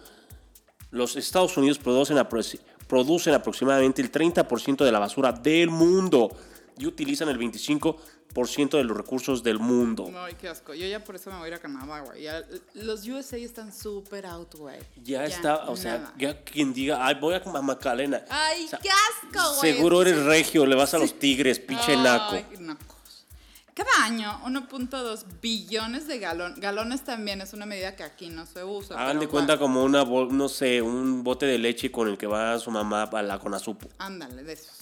los 0.97 1.17
Estados 1.17 1.57
Unidos 1.57 1.79
producen, 1.79 2.17
apro- 2.17 2.59
producen 2.89 3.35
aproximadamente 3.35 4.03
el 4.03 4.11
30% 4.11 4.85
de 4.85 4.93
la 4.93 4.99
basura 4.99 5.33
del 5.33 5.71
mundo 5.71 6.31
y 6.79 6.87
utilizan 6.87 7.29
el 7.29 7.39
25% 7.39 8.77
de 8.77 8.85
los 8.85 8.97
recursos 8.97 9.43
del 9.43 9.59
mundo. 9.59 10.11
Ay, 10.15 10.35
qué 10.39 10.49
asco. 10.49 10.75
Yo 10.75 10.87
ya 10.87 11.03
por 11.03 11.17
eso 11.17 11.31
me 11.31 11.37
voy 11.39 11.47
a 11.47 11.49
ir 11.49 11.55
a 11.55 11.59
Canadá, 11.59 12.01
güey. 12.01 12.23
Ya, 12.23 12.43
los 12.75 13.07
USA 13.09 13.37
están 13.39 13.73
súper 13.73 14.27
out, 14.27 14.55
güey. 14.57 14.79
Ya, 15.03 15.25
está, 15.25 15.69
o 15.71 15.77
sea, 15.77 16.13
ya 16.19 16.43
quien 16.43 16.75
diga, 16.75 17.05
ay, 17.07 17.15
voy 17.21 17.35
a 17.35 17.41
Macalena. 17.63 18.25
Ay, 18.29 18.67
O 18.67 18.69
sea, 18.69 18.79
qué 18.79 18.91
asco, 18.91 19.57
güey. 19.59 19.73
Seguro 19.73 20.03
eres 20.03 20.23
regio, 20.25 20.67
le 20.67 20.75
vas 20.77 20.93
a 20.93 20.99
los 20.99 21.19
tigres, 21.19 21.59
pinche 21.61 21.97
naco. 21.97 22.35
Ay, 22.35 22.47
nacos. 22.61 22.96
Cada 23.77 24.07
año, 24.07 24.41
1.2 24.47 25.27
billones 25.43 26.07
de 26.09 26.19
galones. 26.19 26.59
Galones 26.59 27.05
también 27.05 27.43
es 27.43 27.53
una 27.53 27.67
medida 27.67 27.95
que 27.95 28.05
aquí 28.05 28.31
no 28.31 28.47
se 28.47 28.65
usa. 28.65 28.99
Hagan 28.99 29.21
de 29.21 29.29
cuenta 29.29 29.53
va- 29.55 29.59
como 29.61 29.85
una, 29.85 30.03
no 30.03 30.49
sé, 30.49 30.81
un 30.81 31.23
bote 31.23 31.45
de 31.45 31.59
leche 31.59 31.93
con 31.93 32.09
el 32.09 32.17
que 32.17 32.27
va 32.27 32.59
su 32.59 32.71
mamá 32.71 33.03
a 33.03 33.23
la. 33.23 33.39
Ándale, 33.99 34.43
de 34.45 34.55
esos. 34.55 34.79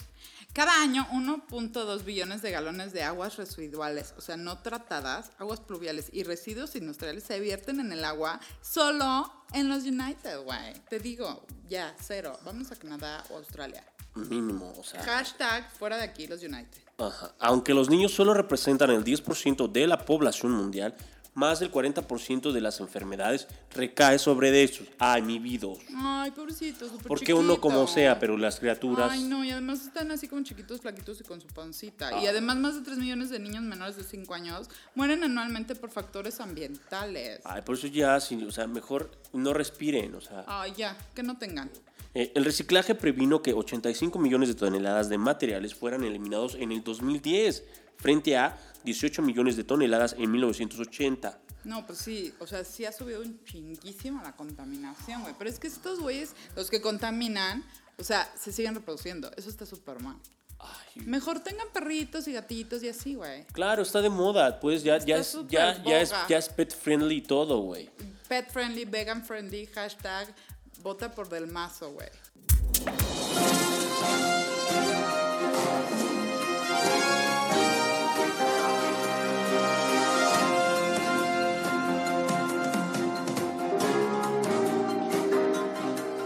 Cada 0.53 0.81
año, 0.81 1.05
1.2 1.11 2.05
billones 2.05 2.41
de 2.41 2.51
galones 2.51 2.93
de 2.93 3.03
aguas 3.03 3.35
residuales, 3.35 4.13
o 4.17 4.21
sea, 4.21 4.37
no 4.37 4.59
tratadas, 4.59 5.31
aguas 5.39 5.59
pluviales 5.59 6.09
y 6.13 6.23
residuos 6.23 6.77
industriales 6.77 7.25
se 7.25 7.41
vierten 7.41 7.81
en 7.81 7.91
el 7.91 8.05
agua 8.05 8.39
solo 8.61 9.29
en 9.51 9.67
los 9.67 9.83
United, 9.83 10.39
güey. 10.45 10.73
Te 10.89 10.99
digo, 10.99 11.45
ya, 11.67 11.93
cero. 11.99 12.39
Vamos 12.45 12.71
a 12.71 12.77
Canadá 12.77 13.25
o 13.31 13.35
Australia. 13.35 13.83
Mínimo, 14.15 14.71
o 14.79 14.83
sea. 14.85 15.03
Hashtag 15.03 15.69
fuera 15.77 15.97
de 15.97 16.03
aquí 16.03 16.25
los 16.27 16.41
United. 16.41 16.84
Ajá. 16.97 17.33
Aunque 17.39 17.73
los 17.73 17.89
niños 17.89 18.13
solo 18.13 18.33
representan 18.33 18.89
el 18.89 19.03
10% 19.03 19.71
de 19.71 19.87
la 19.87 20.05
población 20.05 20.51
mundial, 20.51 20.95
más 21.35 21.59
del 21.59 21.69
40% 21.69 22.53
de 22.53 22.61
las 22.61 22.79
enfermedades 22.79 23.47
recae 23.73 24.17
sobre 24.17 24.63
estos. 24.63 24.87
Ay, 24.97 25.21
mi 25.21 25.37
vida. 25.37 25.67
Ay, 25.97 26.31
pobrecito, 26.31 26.87
súper 26.87 27.07
Porque 27.07 27.33
uno 27.33 27.59
como 27.59 27.85
sea, 27.87 28.17
pero 28.19 28.37
las 28.37 28.59
criaturas... 28.59 29.11
Ay, 29.11 29.25
no, 29.25 29.43
y 29.43 29.51
además 29.51 29.81
están 29.81 30.11
así 30.11 30.29
como 30.29 30.43
chiquitos, 30.43 30.79
flaquitos 30.79 31.19
y 31.19 31.23
con 31.25 31.41
su 31.41 31.47
pancita. 31.47 32.21
Y 32.23 32.27
además 32.27 32.55
más 32.55 32.75
de 32.75 32.81
3 32.81 32.97
millones 32.97 33.29
de 33.29 33.39
niños 33.39 33.63
menores 33.63 33.97
de 33.97 34.03
5 34.03 34.33
años 34.33 34.69
mueren 34.95 35.23
anualmente 35.23 35.75
por 35.75 35.89
factores 35.91 36.39
ambientales. 36.39 37.41
Ay, 37.43 37.61
por 37.63 37.75
eso 37.75 37.87
ya, 37.87 38.15
o 38.15 38.51
sea, 38.51 38.65
mejor 38.67 39.11
no 39.33 39.53
respiren, 39.53 40.15
o 40.15 40.21
sea... 40.21 40.45
Ay, 40.47 40.73
ya, 40.77 40.97
que 41.13 41.21
no 41.21 41.37
tengan. 41.37 41.69
Eh, 42.15 42.31
el 42.33 42.45
reciclaje 42.45 42.95
previno 42.95 43.41
que 43.41 43.53
85 43.53 44.17
millones 44.19 44.47
de 44.47 44.55
toneladas 44.55 45.09
de 45.09 45.17
materiales 45.17 45.75
fueran 45.75 46.03
eliminados 46.05 46.55
en 46.55 46.71
el 46.71 46.81
2010, 46.81 47.63
frente 47.97 48.37
a 48.37 48.57
18 48.85 49.21
millones 49.21 49.57
de 49.57 49.65
toneladas 49.65 50.15
en 50.17 50.31
1980. 50.31 51.41
No, 51.65 51.85
pues 51.85 51.99
sí, 51.99 52.33
o 52.39 52.47
sea, 52.47 52.63
sí 52.63 52.85
ha 52.85 52.93
subido 52.93 53.21
un 53.21 53.43
chinguísimo 53.43 54.21
la 54.23 54.33
contaminación, 54.33 55.23
güey. 55.23 55.35
Pero 55.37 55.49
es 55.49 55.59
que 55.59 55.67
estos 55.67 55.99
güeyes, 55.99 56.33
los 56.55 56.69
que 56.69 56.79
contaminan, 56.79 57.65
o 57.99 58.03
sea, 58.03 58.31
se 58.37 58.53
siguen 58.53 58.75
reproduciendo. 58.75 59.29
Eso 59.35 59.49
está 59.49 59.65
súper 59.65 60.01
mal. 60.01 60.15
Ay, 60.59 61.01
Mejor 61.05 61.41
tengan 61.41 61.67
perritos 61.73 62.29
y 62.29 62.33
gatitos 62.33 62.81
y 62.81 62.87
así, 62.87 63.15
güey. 63.15 63.45
claro, 63.47 63.81
está 63.83 64.01
de 64.01 64.09
moda, 64.09 64.57
pues 64.61 64.83
ya, 64.83 64.95
es, 64.95 65.05
ya, 65.05 65.17
es, 65.17 66.13
ya 66.29 66.37
es 66.37 66.47
pet 66.47 66.73
friendly 66.73 67.19
todo, 67.21 67.59
güey. 67.59 67.89
Pet 68.29 68.49
friendly, 68.49 68.85
vegan 68.85 69.23
friendly, 69.23 69.65
hashtag, 69.67 70.33
vota 70.81 71.11
por 71.11 71.29
del 71.29 71.47
mazo, 71.47 71.91
güey. 71.91 72.09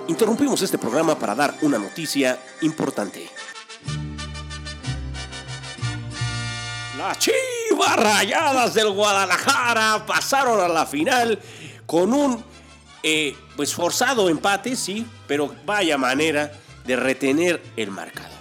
Interrumpimos 0.08 0.62
este 0.64 0.78
programa 0.78 1.18
para 1.18 1.36
dar 1.36 1.56
una 1.62 1.78
noticia 1.78 2.38
importante. 2.62 3.30
Las 6.98 7.20
Chivas 7.20 7.96
Rayadas 7.96 8.74
del 8.74 8.90
Guadalajara 8.90 10.06
pasaron 10.06 10.60
a 10.60 10.68
la 10.68 10.86
final 10.86 11.40
con 11.86 12.14
un 12.14 12.49
eh, 13.04 13.36
pues 13.56 13.74
forzado 13.74 14.30
empate, 14.30 14.76
sí, 14.76 15.06
pero 15.28 15.54
vaya 15.66 15.98
manera 15.98 16.52
de 16.86 16.96
retener 16.96 17.62
el 17.78 17.92
marcador. 17.92 18.40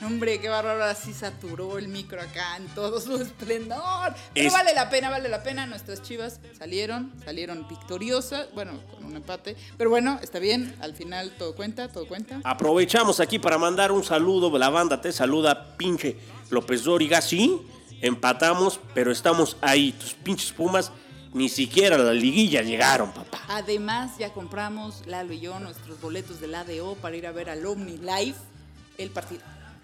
Hombre, 0.00 0.40
qué 0.40 0.48
bárbaro, 0.48 0.84
así 0.84 1.12
saturó 1.12 1.76
el 1.76 1.88
micro 1.88 2.20
acá 2.20 2.56
en 2.56 2.68
todo 2.68 3.00
su 3.00 3.16
esplendor. 3.20 4.14
Pero 4.32 4.46
Es- 4.46 4.52
vale 4.52 4.72
la 4.72 4.88
pena, 4.88 5.10
vale 5.10 5.28
la 5.28 5.42
pena. 5.42 5.66
Nuestras 5.66 6.02
chivas 6.02 6.38
salieron, 6.56 7.12
salieron 7.24 7.66
victoriosas, 7.66 8.46
bueno, 8.54 8.74
con 8.92 9.04
un 9.04 9.16
empate. 9.16 9.56
Pero 9.76 9.90
bueno, 9.90 10.20
está 10.22 10.38
bien, 10.38 10.72
al 10.80 10.94
final 10.94 11.32
todo 11.36 11.56
cuenta, 11.56 11.88
todo 11.88 12.06
cuenta. 12.06 12.40
Aprovechamos 12.44 13.18
aquí 13.18 13.40
para 13.40 13.58
mandar 13.58 13.90
un 13.90 14.04
saludo, 14.04 14.56
la 14.56 14.68
banda 14.70 15.00
te 15.00 15.10
saluda, 15.10 15.76
pinche 15.76 16.16
López 16.50 16.84
Dóriga, 16.84 17.20
sí, 17.20 17.58
empatamos, 18.00 18.78
pero 18.94 19.10
estamos 19.10 19.56
ahí, 19.60 19.90
tus 19.90 20.14
pinches 20.14 20.52
Pumas 20.52 20.92
ni 21.34 21.48
siquiera 21.48 21.96
a 21.96 21.98
la 21.98 22.12
liguilla 22.12 22.62
llegaron, 22.62 23.10
papá. 23.12 23.27
Además, 23.48 24.12
ya 24.18 24.32
compramos, 24.32 25.06
Lalo 25.06 25.32
y 25.32 25.40
yo, 25.40 25.58
nuestros 25.58 26.00
boletos 26.00 26.40
del 26.40 26.54
ADO 26.54 26.94
para 26.96 27.16
ir 27.16 27.26
a 27.26 27.32
ver 27.32 27.48
al 27.50 27.64
Omni 27.64 27.96
Live 27.98 28.34
el 28.98 29.10
partido. 29.10 29.40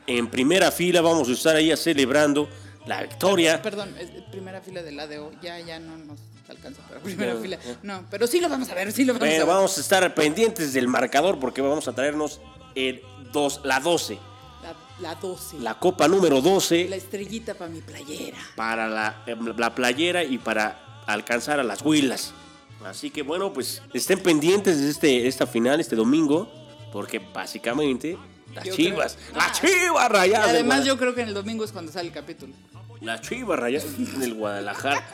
En 0.06 0.28
primera 0.28 0.70
fila 0.70 1.00
vamos 1.00 1.28
a 1.28 1.32
estar 1.32 1.56
ahí 1.56 1.74
celebrando 1.76 2.48
la 2.86 3.02
victoria. 3.02 3.62
Perdón, 3.62 3.94
primera 4.30 4.60
fila 4.60 4.82
del 4.82 5.00
ADO, 5.00 5.32
ya, 5.40 5.58
ya 5.60 5.78
no 5.78 5.96
nos 5.96 6.18
alcanza 6.48 6.82
para 6.82 7.00
primera 7.00 7.32
No, 7.34 7.40
fila. 7.40 7.58
No, 7.82 8.04
pero 8.10 8.26
sí 8.26 8.38
lo 8.40 8.50
vamos 8.50 8.68
a 8.68 8.74
ver, 8.74 8.92
sí 8.92 9.04
lo 9.04 9.14
vamos 9.14 9.26
a 9.28 9.30
ver. 9.30 9.46
vamos 9.46 9.78
a 9.78 9.80
estar 9.80 10.14
pendientes 10.14 10.74
del 10.74 10.88
marcador 10.88 11.38
porque 11.40 11.62
vamos 11.62 11.88
a 11.88 11.94
traernos 11.94 12.40
el 12.74 13.00
dos, 13.32 13.62
la 13.64 13.80
12, 13.80 14.18
La, 14.62 14.74
la 15.00 15.14
12. 15.14 15.60
la 15.60 15.78
copa 15.78 16.06
número 16.06 16.42
12 16.42 16.88
La 16.90 16.96
estrellita 16.96 17.54
para 17.54 17.70
mi 17.70 17.80
playera. 17.80 18.36
para 18.56 18.88
la, 18.88 19.24
la 19.56 19.74
playera 19.74 20.22
y 20.22 20.36
para 20.36 21.02
alcanzar 21.06 21.60
a 21.60 21.64
las 21.64 21.80
huilas. 21.80 22.34
Así 22.84 23.10
que 23.10 23.22
bueno, 23.22 23.52
pues 23.52 23.82
estén 23.92 24.20
pendientes 24.20 24.80
de 24.80 24.90
este, 24.90 25.26
esta 25.26 25.46
final, 25.46 25.80
este 25.80 25.96
domingo, 25.96 26.50
Porque 26.92 27.18
básicamente 27.18 28.16
las 28.54 28.64
Yo 28.64 28.74
chivas, 28.76 29.16
creo- 29.16 29.36
las 29.36 29.48
Ah. 29.48 29.52
chivas 29.60 30.08
rayadas. 30.12 30.46
del 30.52 30.56
además 30.60 30.84
yo 30.84 30.96
creo 30.96 31.12
que 31.12 31.22
en 31.22 31.28
el 31.28 31.34
domingo 31.34 31.64
es 31.64 31.72
cuando 31.72 31.90
sale 31.90 32.06
el 32.08 32.14
capítulo. 32.14 32.52
Las 33.00 33.20
chivas 33.22 33.58
rayadas 33.58 34.18
del 34.20 34.34
Guadalajara. 34.34 35.04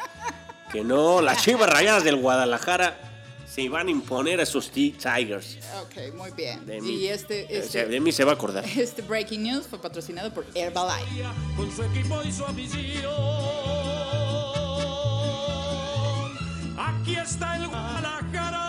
Que 0.70 0.84
no, 0.84 1.22
las 1.22 1.42
chivas 1.42 1.70
rayadas 1.70 2.04
del 2.04 2.16
Guadalajara 2.16 2.98
se 3.50 3.66
van 3.70 3.88
a 3.88 3.90
imponer 3.90 4.40
a 4.40 4.42
esos 4.42 4.70
T- 4.70 4.92
Tigers. 5.02 5.56
Ok, 5.82 6.14
muy 6.14 6.30
bien. 6.32 6.64
De 6.66 6.80
mí. 6.82 6.90
y 6.96 7.06
este, 7.08 7.56
este, 7.58 7.86
de 7.86 7.98
mí 8.00 8.12
se 8.12 8.24
va 8.24 8.32
a 8.32 8.34
acordar. 8.34 8.64
este 8.64 9.00
breaking 9.02 9.42
news 9.42 9.66
fue 9.66 9.80
patrocinado 9.80 10.32
por 10.34 10.44
Herbalife. 10.54 11.24
con 11.56 11.74
su 11.74 11.82
equipo 11.82 12.22
y 12.22 12.30
su 12.30 12.44
afición. 12.44 13.10
Está 17.22 17.56
el 17.56 17.68
Guadalajara. 17.68 18.66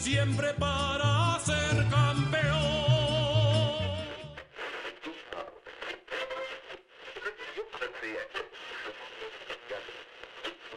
Siempre 0.00 0.54
para 0.54 1.38
ser 1.44 1.88
campeón. 1.88 2.64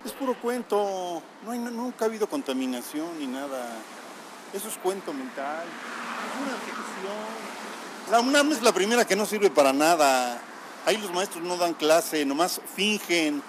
Es 0.05 0.11
puro 0.13 0.33
cuento, 0.35 1.21
no 1.43 1.51
hay, 1.51 1.59
nunca 1.59 2.05
ha 2.05 2.07
habido 2.07 2.27
contaminación 2.27 3.19
ni 3.19 3.27
nada. 3.27 3.67
Eso 4.53 4.69
es 4.69 4.77
cuento 4.77 5.13
mental, 5.13 5.65
es 5.67 6.47
una 6.47 6.57
ficción. 6.59 7.47
La 8.11 8.21
UNAM 8.21 8.53
es 8.53 8.61
la 8.61 8.71
primera 8.71 9.05
que 9.05 9.17
no 9.17 9.25
sirve 9.25 9.49
para 9.49 9.73
nada. 9.73 10.41
Ahí 10.87 10.95
los 10.95 11.11
maestros 11.11 11.43
no 11.43 11.57
dan 11.57 11.73
clase, 11.73 12.23
nomás 12.23 12.61
fingen, 12.77 13.43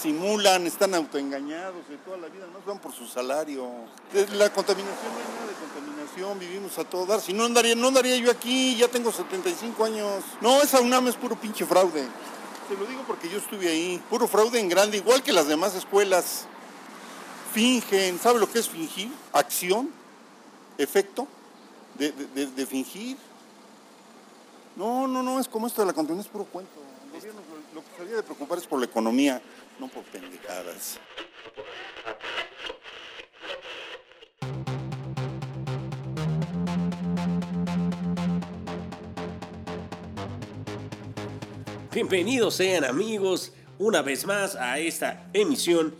simulan, 0.00 0.66
están 0.66 0.94
autoengañados 0.94 1.86
de 1.86 1.98
toda 1.98 2.16
la 2.16 2.28
vida, 2.28 2.46
no 2.50 2.60
van 2.66 2.78
por 2.78 2.94
su 2.94 3.06
salario. 3.06 3.68
La 4.32 4.50
contaminación, 4.50 5.12
no 5.38 5.46
de 5.46 5.52
contaminación, 5.52 6.38
vivimos 6.38 6.78
a 6.78 6.84
todo 6.84 7.04
dar. 7.04 7.20
Si 7.20 7.34
no 7.34 7.44
andaría, 7.44 7.74
no 7.74 7.88
andaría 7.88 8.16
yo 8.16 8.30
aquí, 8.30 8.74
ya 8.74 8.88
tengo 8.88 9.12
75 9.12 9.84
años. 9.84 10.24
No, 10.40 10.62
esa 10.62 10.80
UNAM 10.80 11.08
es 11.08 11.16
puro 11.16 11.36
pinche 11.38 11.66
fraude. 11.66 12.06
Te 12.70 12.74
lo 12.74 12.86
digo 12.86 13.02
porque 13.06 13.28
yo 13.28 13.36
estuve 13.36 13.68
ahí. 13.68 14.02
Puro 14.08 14.26
fraude 14.26 14.58
en 14.58 14.70
grande, 14.70 14.96
igual 14.96 15.22
que 15.22 15.34
las 15.34 15.46
demás 15.46 15.74
escuelas. 15.74 16.46
Fingen, 17.52 18.18
¿sabe 18.18 18.40
lo 18.40 18.50
que 18.50 18.60
es 18.60 18.68
fingir? 18.70 19.12
Acción, 19.34 19.90
efecto 20.78 21.28
de- 21.98 22.12
de- 22.12 22.46
de 22.46 22.66
fingir. 22.66 23.18
No, 24.78 25.08
no, 25.08 25.24
no, 25.24 25.40
es 25.40 25.48
como 25.48 25.66
esto 25.66 25.82
de 25.82 25.88
la 25.88 25.92
contaminación, 25.92 26.24
es 26.24 26.32
puro 26.32 26.44
cuento. 26.44 26.70
El 27.06 27.18
gobierno 27.18 27.40
lo, 27.50 27.80
lo 27.80 27.84
que 27.84 27.90
se 27.90 27.96
debería 27.96 28.16
de 28.18 28.22
preocupar 28.22 28.58
es 28.58 28.66
por 28.68 28.78
la 28.78 28.84
economía, 28.84 29.42
no 29.80 29.88
por 29.88 30.04
pendejadas. 30.04 31.00
Bienvenidos 41.92 42.54
sean 42.54 42.84
amigos 42.84 43.52
una 43.80 44.02
vez 44.02 44.26
más 44.26 44.54
a 44.54 44.78
esta 44.78 45.28
emisión. 45.32 45.92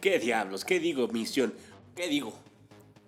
¿Qué 0.00 0.18
diablos? 0.18 0.64
¿Qué 0.64 0.80
digo 0.80 1.06
misión? 1.08 1.52
¿Qué 1.94 2.08
digo? 2.08 2.32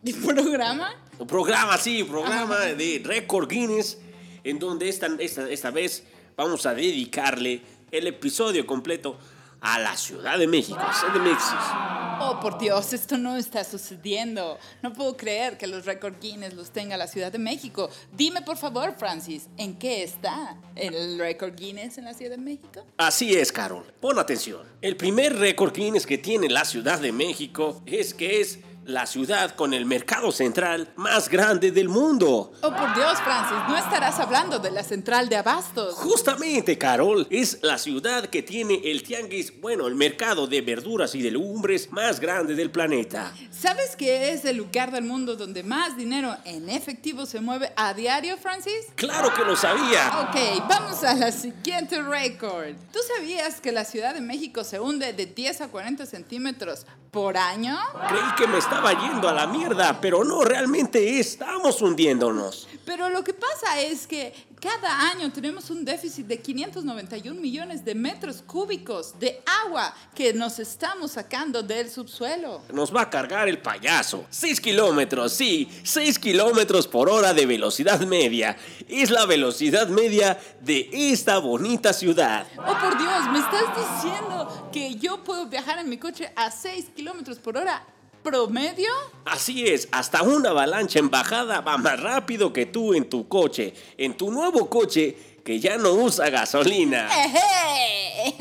¿Y 0.03 0.13
programa? 0.13 0.93
Programa, 1.27 1.79
sí, 1.79 2.05
programa 2.05 2.59
de 2.59 3.01
Record 3.03 3.49
Guinness, 3.49 3.97
en 4.45 4.59
donde 4.59 4.89
esta, 4.89 5.09
esta, 5.19 5.51
esta 5.51 5.71
vez 5.71 6.05
vamos 6.37 6.67
a 6.67 6.75
dedicarle 6.75 7.63
el 7.91 8.07
episodio 8.07 8.67
completo 8.67 9.19
a 9.65 9.79
la 9.79 9.97
Ciudad 9.97 10.39
de 10.39 10.47
México, 10.47 10.79
CDMX. 10.79 11.43
Oh, 12.21 12.39
por 12.41 12.59
Dios, 12.59 12.93
esto 12.93 13.17
no 13.17 13.37
está 13.37 13.65
sucediendo. 13.65 14.59
No 14.83 14.93
puedo 14.93 15.17
creer 15.17 15.57
que 15.57 15.67
los 15.67 15.87
récord 15.87 16.15
Guinness 16.21 16.53
los 16.53 16.71
tenga 16.71 16.99
la 16.99 17.07
Ciudad 17.07 17.33
de 17.33 17.39
México. 17.39 17.89
Dime, 18.13 18.43
por 18.43 18.59
favor, 18.59 18.95
Francis, 18.99 19.49
¿en 19.57 19.79
qué 19.79 20.03
está 20.03 20.59
el 20.77 21.19
récord 21.19 21.55
Guinness 21.57 21.97
en 21.97 22.05
la 22.05 22.13
Ciudad 22.13 22.33
de 22.33 22.43
México? 22.43 22.85
Así 22.99 23.35
es, 23.35 23.51
Carol. 23.51 23.85
Pon 24.01 24.19
atención. 24.19 24.61
El 24.83 24.97
primer 24.97 25.35
récord 25.39 25.73
Guinness 25.75 26.07
que 26.07 26.19
tiene 26.19 26.51
la 26.51 26.67
Ciudad 26.67 27.01
de 27.01 27.13
México 27.13 27.83
es 27.87 28.13
que 28.13 28.43
es 28.43 28.59
la 28.87 29.07
ciudad 29.07 29.55
con 29.55 29.73
el 29.75 29.87
mercado 29.87 30.33
central 30.33 30.93
más 30.97 31.29
grande 31.29 31.71
del 31.71 31.89
mundo. 31.89 32.53
Oh, 32.63 32.71
por 32.71 32.95
Dios, 32.95 33.21
Francis, 33.23 33.57
no 33.69 33.77
estarás 33.77 34.19
hablando 34.21 34.59
de 34.59 34.71
la 34.71 34.83
central 34.83 35.29
de 35.29 35.37
abastos. 35.37 35.95
Justamente, 35.95 36.77
Carol, 36.79 37.27
es 37.31 37.59
la 37.63 37.79
ciudad 37.79 38.27
que 38.27 38.43
tiene 38.43 38.81
el 38.85 39.03
tianguis, 39.03 39.61
bueno, 39.61 39.87
el 39.87 39.95
mercado 39.95 40.47
de 40.47 40.61
verduras 40.61 41.15
y 41.15 41.23
de 41.23 41.31
legumbres 41.31 41.91
más 41.93 42.21
grande 42.21 42.55
del 42.55 42.71
planeta. 42.71 43.33
¿Sabes 43.51 43.97
que 43.97 44.33
es 44.33 44.45
el 44.45 44.57
lugar 44.57 44.91
del 44.91 45.05
mundo 45.05 45.37
donde 45.37 45.63
más 45.63 45.97
dinero 45.97 46.37
en 46.45 46.69
efectivo 46.69 47.27
se 47.27 47.41
mueve 47.41 47.73
a 47.77 47.95
diario, 47.95 48.37
Francis? 48.37 48.87
Claro 48.95 49.33
que 49.35 49.45
lo 49.45 49.57
sabía. 49.57 50.29
Ok, 50.29 50.69
vamos 50.69 51.03
a 51.05 51.15
la 51.15 51.33
siguiente 51.33 52.03
récord. 52.03 52.75
¿Tú 52.93 52.99
sabías 53.17 53.61
que 53.61 53.73
la 53.73 53.85
Ciudad 53.85 54.15
de 54.15 54.21
México 54.21 54.65
se 54.65 54.81
hunde 54.81 55.13
de 55.13 55.27
10 55.27 55.63
a 55.63 55.69
40 55.69 56.07
centímetros 56.07 56.87
por 57.15 57.37
año? 57.37 57.79
Creí 58.09 58.35
que 58.37 58.49
me 58.49 58.59
estaba 58.59 58.93
yendo 58.93 59.29
a 59.29 59.33
la 59.33 59.47
mierda, 59.47 60.01
pero 60.01 60.25
no, 60.25 60.43
realmente 60.43 61.21
estamos 61.21 61.81
hundiéndonos. 61.81 62.67
Pero 62.85 63.09
lo 63.09 63.23
que 63.23 63.33
pasa 63.33 63.81
es 63.81 64.09
que 64.09 64.35
cada 64.65 65.11
año 65.11 65.31
tenemos 65.31 65.69
un 65.69 65.85
déficit 65.85 66.27
de 66.27 66.39
591 66.39 67.39
millones 67.39 67.85
de 67.85 67.95
metros 67.95 68.41
cúbicos 68.41 69.19
de 69.19 69.43
agua 69.67 69.95
que 70.15 70.33
nos 70.33 70.59
estamos 70.59 71.13
sacando 71.13 71.63
del 71.63 71.91
subsuelo. 71.91 72.63
Nos 72.73 72.95
va 72.95 73.03
a 73.03 73.11
cargar 73.11 73.47
el 73.47 73.59
payaso. 73.59 74.25
6 74.31 74.63
kilómetros, 74.63 75.35
sí, 75.35 75.69
6 75.83 76.19
kilómetros 76.19 76.89
por 76.89 77.11
hora 77.11 77.35
de 77.35 77.45
velocidad 77.45 78.01
media. 78.07 78.57
Es 78.89 79.11
la 79.11 79.27
velocidad 79.27 79.89
media 79.89 80.39
de 80.63 80.89
esta 80.91 81.37
bonita 81.41 81.93
ciudad. 81.93 82.47
Oh, 82.57 82.79
por 82.81 82.97
Dios, 82.97 83.31
¿me 83.33 83.41
estás 83.41 83.65
diciendo 83.77 84.71
que 84.73 84.95
yo 84.95 85.23
puedo 85.23 85.47
viajar 85.47 85.79
en 85.79 85.91
mi 85.91 85.99
coche 85.99 86.33
a 86.37 86.51
6 86.51 86.87
kilómetros 86.97 87.39
por 87.39 87.59
hora 87.59 87.85
promedio? 88.25 88.89
Así 89.25 89.69
es, 89.69 89.87
hasta 89.93 90.23
una 90.25 90.51
avalancha 90.51 90.99
en 90.99 91.11
bajada 91.11 91.61
va 91.61 91.77
más 91.79 92.01
rápido 92.01 92.53
que 92.53 92.67
tú 92.67 92.95
en 92.95 93.09
tu 93.09 93.29
coche, 93.29 93.73
en 93.97 94.17
tu 94.17 94.33
nuevo 94.33 94.69
coche 94.69 95.17
que 95.45 95.61
ya 95.61 95.77
no 95.77 95.93
usa 95.93 96.29
gasolina. 96.31 97.07
¡Eje! 97.25 98.37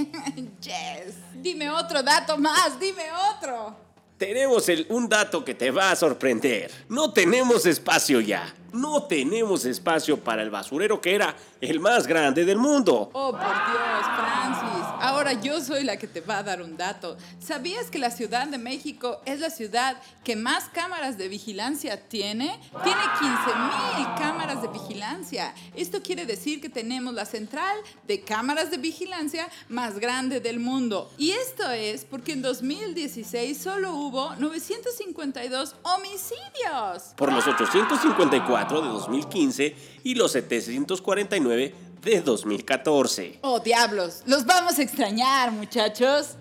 Yes. 0.62 1.16
Dime 1.36 1.70
otro 1.70 2.02
dato 2.02 2.38
más, 2.38 2.80
dime 2.80 3.04
otro. 3.36 3.76
Tenemos 4.18 4.70
el- 4.70 4.86
un 4.90 5.10
dato 5.10 5.44
que 5.44 5.54
te 5.54 5.70
va 5.70 5.92
a 5.92 5.96
sorprender. 5.98 6.72
No 6.88 7.12
tenemos 7.12 7.66
espacio 7.66 8.22
ya. 8.22 8.54
No 8.72 9.04
tenemos 9.04 9.66
espacio 9.66 10.18
para 10.24 10.42
el 10.44 10.50
basurero 10.50 11.02
que 11.02 11.14
era 11.14 11.36
el 11.60 11.80
más 11.82 12.08
grande 12.08 12.46
del 12.46 12.58
mundo. 12.58 13.10
Oh, 13.14 13.32
por 13.32 13.40
Dios, 13.42 14.06
Francis. 14.16 14.83
Ahora 15.04 15.34
yo 15.34 15.60
soy 15.60 15.84
la 15.84 15.98
que 15.98 16.08
te 16.08 16.22
va 16.22 16.38
a 16.38 16.44
dar 16.44 16.62
un 16.62 16.78
dato. 16.78 17.18
¿Sabías 17.38 17.90
que 17.90 18.00
la 18.00 18.10
Ciudad 18.10 18.48
de 18.48 18.58
México 18.58 19.20
es 19.26 19.42
la 19.42 19.50
ciudad 19.50 19.98
que 20.24 20.38
más 20.38 20.70
cámaras 20.70 21.18
de 21.18 21.28
vigilancia 21.28 22.08
tiene? 22.08 22.58
Tiene 22.86 23.02
15 23.20 23.34
mil 23.98 24.08
cámaras 24.18 24.62
de 24.62 24.70
vigilancia. 24.70 25.54
Esto 25.76 26.02
quiere 26.02 26.26
decir 26.26 26.62
que 26.62 26.70
tenemos 26.70 27.14
la 27.14 27.26
central 27.26 27.76
de 28.08 28.22
cámaras 28.22 28.72
de 28.72 28.78
vigilancia 28.78 29.50
más 29.68 30.00
grande 30.00 30.40
del 30.40 30.62
mundo. 30.62 31.12
Y 31.18 31.32
esto 31.32 31.70
es 31.70 32.06
porque 32.06 32.32
en 32.32 32.42
2016 32.42 33.58
solo 33.58 33.94
hubo 33.96 34.34
952 34.38 35.76
homicidios. 35.84 37.14
Por 37.18 37.34
los 37.34 37.46
854 37.46 38.82
de 38.82 38.88
2015 38.88 39.76
y 40.06 40.16
los 40.16 40.32
749 40.32 41.93
de 42.04 42.22
2014. 42.22 43.40
Oh, 43.42 43.60
diablos. 43.60 44.24
Los 44.26 44.46
vamos 44.46 44.78
a 44.80 44.84
extrañar, 44.84 45.52
muchachos. 45.52 46.36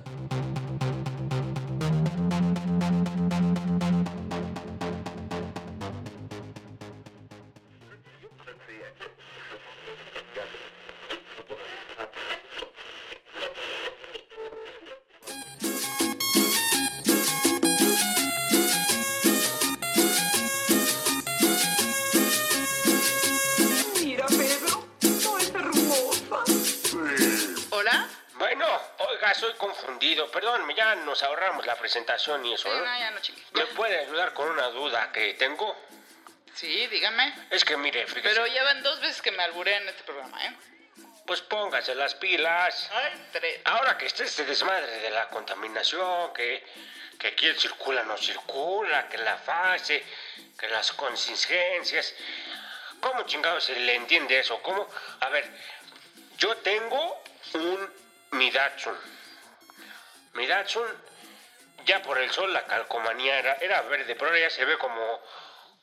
Confundido. 30.02 30.30
Perdón, 30.30 30.68
ya 30.74 30.94
nos 30.96 31.22
ahorramos 31.22 31.64
la 31.66 31.76
presentación 31.76 32.44
y 32.44 32.54
eso, 32.54 32.68
Sí, 32.68 32.78
no, 32.78 32.98
ya 32.98 33.10
no. 33.10 33.20
¿Me 33.52 33.66
puede 33.74 34.00
ayudar 34.00 34.32
con 34.32 34.48
una 34.50 34.68
duda 34.68 35.12
que 35.12 35.34
tengo? 35.34 35.76
Sí, 36.54 36.86
dígame. 36.88 37.32
Es 37.50 37.64
que 37.64 37.76
mire, 37.76 38.06
fíjese. 38.06 38.28
Pero 38.28 38.46
ya 38.46 38.64
van 38.64 38.82
dos 38.82 39.00
veces 39.00 39.22
que 39.22 39.30
me 39.30 39.42
alburé 39.42 39.76
en 39.76 39.88
este 39.88 40.02
programa, 40.02 40.44
¿eh? 40.44 40.56
Pues 41.26 41.40
póngase 41.40 41.94
las 41.94 42.14
pilas. 42.14 42.90
Ay, 42.92 43.28
tres. 43.32 43.60
Ahora 43.64 43.96
que 43.96 44.06
esté 44.06 44.24
este 44.24 44.44
desmadre 44.44 44.98
de 44.98 45.10
la 45.10 45.28
contaminación, 45.28 46.32
que, 46.34 46.64
que 47.18 47.34
quién 47.34 47.58
circula 47.58 48.02
no 48.02 48.18
circula, 48.18 49.08
que 49.08 49.18
la 49.18 49.36
fase, 49.38 50.04
que 50.58 50.68
las 50.68 50.92
contingencias. 50.92 52.14
¿Cómo 53.00 53.22
chingados 53.22 53.64
se 53.64 53.76
le 53.76 53.94
entiende 53.94 54.38
eso? 54.38 54.60
¿Cómo? 54.62 54.86
A 55.20 55.28
ver, 55.28 55.48
yo 56.38 56.56
tengo 56.58 57.22
un 57.54 57.92
Midatsun. 58.32 59.21
Midatsun, 60.34 60.86
ya 61.84 62.02
por 62.02 62.18
el 62.18 62.30
sol 62.30 62.52
la 62.52 62.64
calcomanía 62.64 63.38
era, 63.38 63.54
era 63.60 63.82
verde, 63.82 64.14
pero 64.14 64.26
ahora 64.26 64.40
ya 64.40 64.50
se 64.50 64.64
ve 64.64 64.78
como, 64.78 65.22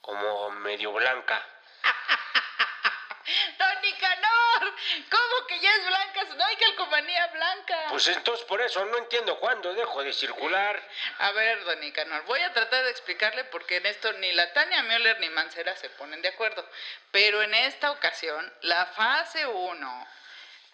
como 0.02 0.52
medio 0.52 0.92
blanca. 0.92 1.44
Don 3.60 3.82
Nicanor, 3.82 4.74
¿cómo 5.12 5.48
que 5.48 5.60
ya 5.60 5.76
es 5.76 5.86
blanca? 5.86 6.24
No 6.36 6.44
hay 6.46 6.56
calcomanía 6.56 7.28
blanca. 7.28 7.86
Pues 7.90 8.08
entonces 8.08 8.46
por 8.46 8.60
eso 8.62 8.84
no 8.86 8.98
entiendo 8.98 9.40
cuándo 9.40 9.74
dejo 9.74 10.02
de 10.04 10.14
circular. 10.14 10.82
A 11.20 11.32
ver, 11.32 11.64
don 11.64 11.80
Nicanor, 11.80 12.24
voy 12.26 12.42
a 12.42 12.54
tratar 12.54 12.84
de 12.86 12.92
explicarle 12.92 13.44
porque 13.46 13.78
en 13.78 13.86
esto 13.86 14.12
ni 14.14 14.32
la 14.32 14.52
Tania 14.54 14.82
Müller 14.84 15.20
ni 15.20 15.30
Mancera 15.30 15.76
se 15.78 15.90
ponen 15.92 16.22
de 16.24 16.30
acuerdo. 16.30 16.68
Pero 17.12 17.44
en 17.44 17.54
esta 17.54 17.92
ocasión, 17.92 18.52
la 18.62 18.88
fase 18.88 19.46
1 19.46 20.08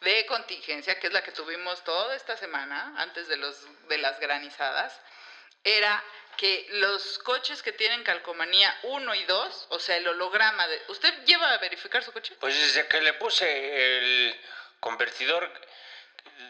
de 0.06 0.26
contingencia, 0.28 0.98
que 1.00 1.08
es 1.08 1.14
la 1.14 1.24
que 1.24 1.32
tuvimos 1.32 1.84
toda 1.84 2.16
esta 2.16 2.38
semana, 2.38 2.94
antes 2.98 3.28
de, 3.28 3.38
los, 3.38 3.56
de 3.90 3.98
las 3.98 4.20
granizadas, 4.20 4.98
era 5.64 6.02
que 6.38 6.68
los 6.74 7.18
coches 7.20 7.64
que 7.64 7.72
tienen 7.72 8.04
calcomanía 8.04 8.78
1 8.84 9.16
y 9.16 9.24
2, 9.24 9.68
o 9.70 9.80
sea, 9.80 9.98
el 9.98 10.08
holograma 10.08 10.68
de... 10.68 10.82
¿Usted 10.90 11.24
lleva 11.26 11.52
a 11.52 11.58
verificar 11.58 12.04
su 12.04 12.12
coche? 12.14 12.36
Pues 12.40 12.54
desde 12.56 12.88
que 12.88 13.02
le 13.02 13.14
puse 13.14 13.98
el 13.98 14.40
convertidor 14.80 15.52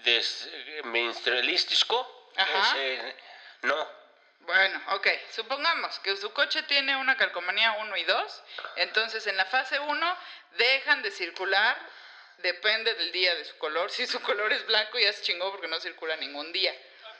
des- 0.03 0.49
menstrualístico, 0.83 2.31
Ajá. 2.35 2.59
ese, 2.77 3.15
no. 3.61 4.05
Bueno, 4.39 4.81
ok, 4.89 5.07
supongamos 5.31 5.97
que 5.99 6.15
su 6.17 6.31
coche 6.33 6.61
tiene 6.63 6.95
una 6.97 7.15
calcomanía 7.15 7.71
1 7.79 7.97
y 7.97 8.03
2, 8.03 8.43
entonces 8.75 9.25
en 9.27 9.37
la 9.37 9.45
fase 9.45 9.79
1 9.79 10.17
dejan 10.57 11.01
de 11.03 11.11
circular, 11.11 11.77
depende 12.39 12.93
del 12.95 13.11
día 13.11 13.35
de 13.35 13.45
su 13.45 13.57
color, 13.57 13.89
si 13.91 14.05
su 14.07 14.21
color 14.21 14.51
es 14.53 14.65
blanco 14.65 14.99
ya 14.99 15.11
se 15.13 15.23
chingó 15.23 15.51
porque 15.51 15.67
no 15.67 15.79
circula 15.79 16.15
ningún 16.17 16.51
día. 16.51 16.73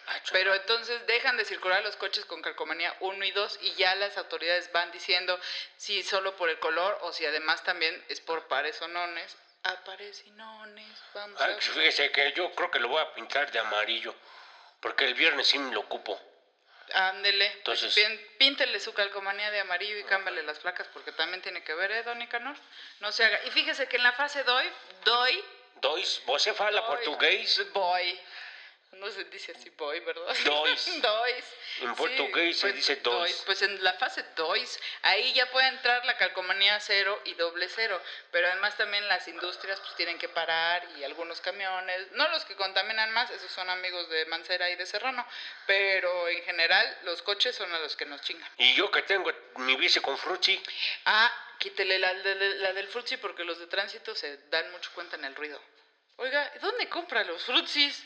Ah, 0.07 0.21
Pero 0.31 0.53
entonces 0.53 1.05
dejan 1.07 1.35
de 1.35 1.45
circular 1.45 1.83
los 1.83 1.95
coches 1.95 2.25
con 2.25 2.41
calcomanía 2.41 2.95
1 2.99 3.25
y 3.25 3.31
2 3.31 3.59
y 3.63 3.73
ya 3.73 3.95
las 3.95 4.17
autoridades 4.17 4.71
van 4.71 4.91
diciendo 4.91 5.39
si 5.77 6.03
solo 6.03 6.35
por 6.35 6.49
el 6.49 6.59
color 6.59 6.99
o 7.01 7.11
si 7.11 7.25
además 7.25 7.63
también 7.63 8.05
es 8.07 8.21
por 8.21 8.47
pares 8.47 8.79
o 8.83 8.87
nones. 8.87 9.35
A 9.63 9.83
pares 9.83 10.21
y 10.27 10.31
nones, 10.31 10.85
vamos 11.13 11.41
a 11.41 11.45
Ay, 11.45 11.55
fíjese 11.59 12.11
que 12.11 12.33
yo 12.33 12.51
creo 12.53 12.69
que 12.69 12.79
lo 12.79 12.89
voy 12.89 13.01
a 13.01 13.15
pintar 13.15 13.51
de 13.51 13.57
amarillo, 13.57 14.13
porque 14.79 15.05
el 15.05 15.15
viernes 15.15 15.47
sí 15.47 15.57
me 15.57 15.73
lo 15.73 15.79
ocupo. 15.79 16.21
Ándele, 16.93 17.45
Entonces- 17.53 17.95
pín- 17.97 18.19
píntele 18.37 18.79
su 18.79 18.93
calcomanía 18.93 19.49
de 19.51 19.59
amarillo 19.61 19.97
y 19.97 20.03
cámbiale 20.03 20.43
las 20.43 20.59
placas 20.59 20.87
porque 20.93 21.11
también 21.11 21.41
tiene 21.41 21.63
que 21.63 21.73
ver, 21.73 21.91
¿eh, 21.91 22.03
don 22.03 22.19
Nicanor? 22.19 22.55
No 22.99 23.11
se 23.11 23.23
haga. 23.25 23.39
Y 23.45 23.51
fíjese 23.51 23.87
que 23.87 23.97
en 23.97 24.03
la 24.03 24.13
fase 24.13 24.43
doy, 24.43 24.69
doy, 25.03 25.43
Dois, 25.81 26.21
você 26.25 26.53
fala 26.53 26.81
doy, 26.81 26.87
português? 26.89 27.61
Voy. 27.73 28.19
No 28.99 29.11
se 29.11 29.25
dice 29.25 29.51
así 29.55 29.69
voy, 29.71 29.99
¿verdad? 29.99 30.35
Dois. 30.45 31.01
dois. 31.01 31.45
En 31.81 31.95
portugués 31.95 32.57
se 32.59 32.71
dice 32.71 32.95
dois. 32.97 33.43
Pues 33.45 33.61
en 33.61 33.83
la 33.83 33.93
fase 33.93 34.23
dois, 34.35 34.79
ahí 35.01 35.33
ya 35.33 35.49
puede 35.51 35.67
entrar 35.67 36.05
la 36.05 36.17
calcomanía 36.17 36.79
cero 36.79 37.21
y 37.25 37.33
doble 37.33 37.67
cero. 37.69 38.01
Pero 38.31 38.47
además 38.47 38.75
también 38.77 39.07
las 39.07 39.27
industrias 39.27 39.79
pues 39.81 39.95
tienen 39.95 40.17
que 40.17 40.29
parar 40.29 40.87
y 40.97 41.03
algunos 41.03 41.41
camiones, 41.41 42.11
no 42.13 42.27
los 42.29 42.45
que 42.45 42.55
contaminan 42.55 43.11
más, 43.11 43.29
esos 43.31 43.51
son 43.51 43.69
amigos 43.69 44.09
de 44.09 44.25
Mancera 44.27 44.69
y 44.69 44.75
de 44.75 44.85
Serrano, 44.85 45.27
pero 45.67 46.27
en 46.29 46.41
general 46.43 46.97
los 47.03 47.21
coches 47.21 47.55
son 47.55 47.71
a 47.73 47.79
los 47.79 47.95
que 47.95 48.05
nos 48.05 48.21
chingan. 48.21 48.49
Y 48.57 48.73
yo 48.75 48.89
que 48.91 49.01
tengo 49.03 49.31
mi 49.57 49.75
bici 49.75 49.99
con 49.99 50.17
frutti, 50.17 50.61
Ah, 51.05 51.31
quítele 51.59 51.99
la, 51.99 52.13
de- 52.13 52.35
de- 52.35 52.55
la 52.55 52.73
del 52.73 52.87
frutzi 52.87 53.17
porque 53.17 53.43
los 53.43 53.59
de 53.59 53.67
tránsito 53.67 54.15
se 54.15 54.37
dan 54.49 54.71
mucho 54.71 54.89
cuenta 54.93 55.15
en 55.17 55.25
el 55.25 55.35
ruido. 55.35 55.61
Oiga, 56.17 56.51
¿dónde 56.61 56.87
compra 56.87 57.23
los 57.25 57.43
frutsis? 57.43 58.03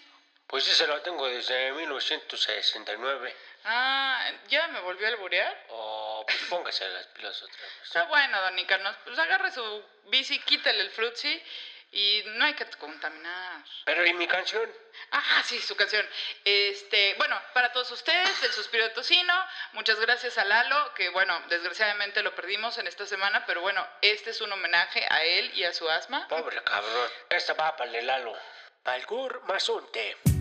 Pues 0.49 0.67
ese 0.67 0.88
lo 0.88 0.99
tengo 1.01 1.27
desde 1.27 1.71
1969. 1.73 3.35
Ah, 3.65 4.31
¿ya 4.47 4.67
me 4.69 4.79
volvió 4.79 5.05
a 5.05 5.09
alburear? 5.12 5.65
Oh, 5.69 6.25
pues 6.25 6.39
póngase 6.49 6.89
las 6.89 7.05
pilas 7.07 7.41
otra 7.43 7.62
vez. 7.62 7.73
Está 7.83 8.03
bueno, 8.05 8.41
don 8.41 8.55
Nicanor. 8.55 8.95
Pues 9.05 9.19
agarre 9.19 9.51
su 9.51 9.85
bici, 10.05 10.39
quítale 10.39 10.81
el 10.81 10.89
frutzi 10.89 11.43
y 11.91 12.23
no 12.25 12.45
hay 12.45 12.55
que 12.55 12.65
contaminar. 12.65 13.63
Pero 13.85 14.05
¿y 14.05 14.13
mi 14.13 14.27
canción? 14.27 14.71
Ah, 15.12 15.43
sí, 15.45 15.59
su 15.59 15.75
canción. 15.75 16.07
Este, 16.43 17.13
bueno, 17.15 17.39
para 17.53 17.71
todos 17.71 17.91
ustedes, 17.91 18.41
el 18.43 18.51
suspiro 18.51 18.85
de 18.85 18.89
tocino. 18.89 19.33
Muchas 19.73 19.99
gracias 19.99 20.39
a 20.39 20.45
Lalo, 20.45 20.93
que 20.95 21.09
bueno, 21.09 21.39
desgraciadamente 21.49 22.23
lo 22.23 22.33
perdimos 22.33 22.77
en 22.79 22.88
esta 22.88 23.05
semana, 23.05 23.45
pero 23.45 23.62
bueno, 23.62 23.85
este 24.01 24.31
es 24.31 24.41
un 24.41 24.51
homenaje 24.51 25.05
a 25.09 25.23
él 25.23 25.51
y 25.53 25.63
a 25.63 25.73
su 25.73 25.88
asma. 25.89 26.27
Pobre 26.27 26.63
cabrón. 26.63 27.09
Esta 27.29 27.53
va 27.53 27.75
para 27.75 27.97
el 27.97 28.07
Lalo. 28.07 28.35
Palgur 28.83 29.43
Mazunte. 29.43 30.38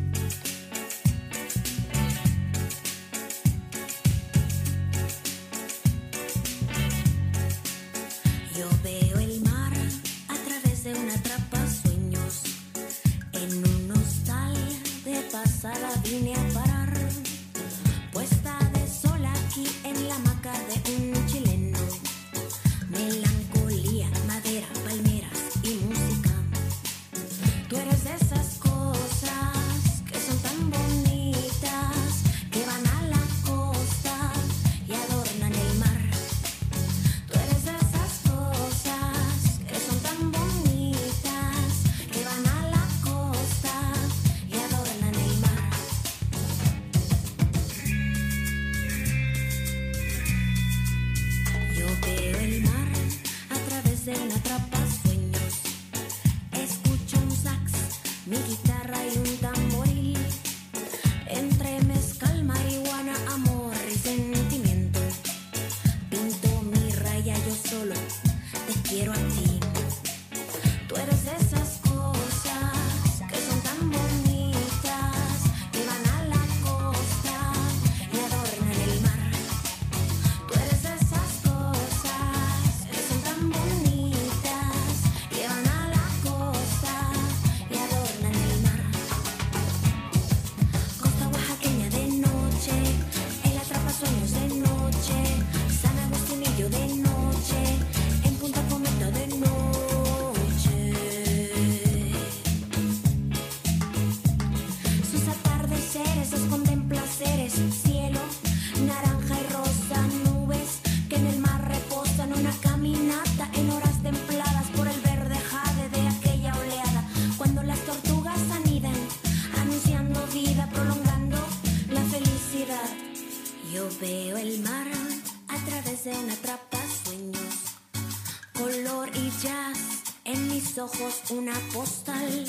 Ojos 130.80 131.22
una 131.30 131.54
postal. 131.72 132.44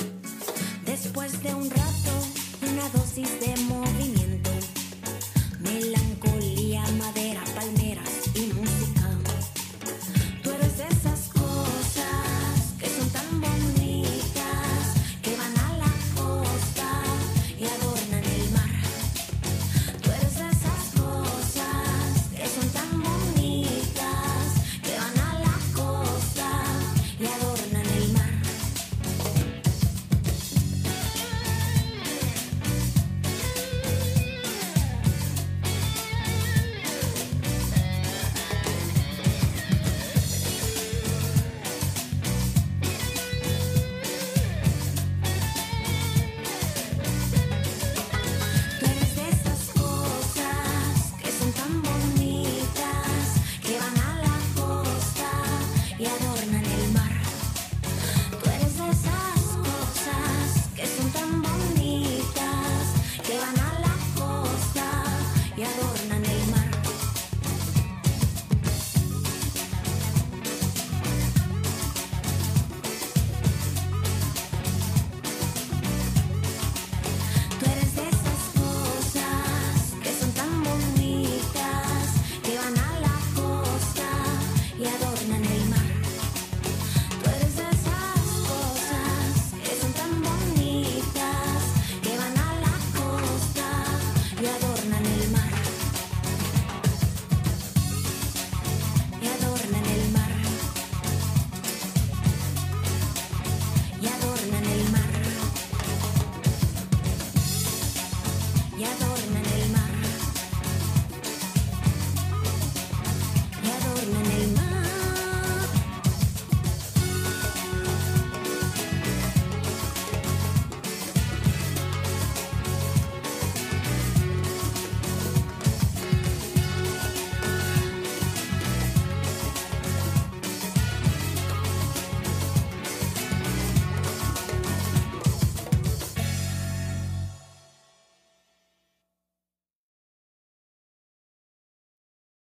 Después 0.85 1.41
de 1.41 1.53
un 1.53 1.69
rato, 1.69 2.11
una 2.71 2.89
dosis 2.89 3.39
de 3.39 3.55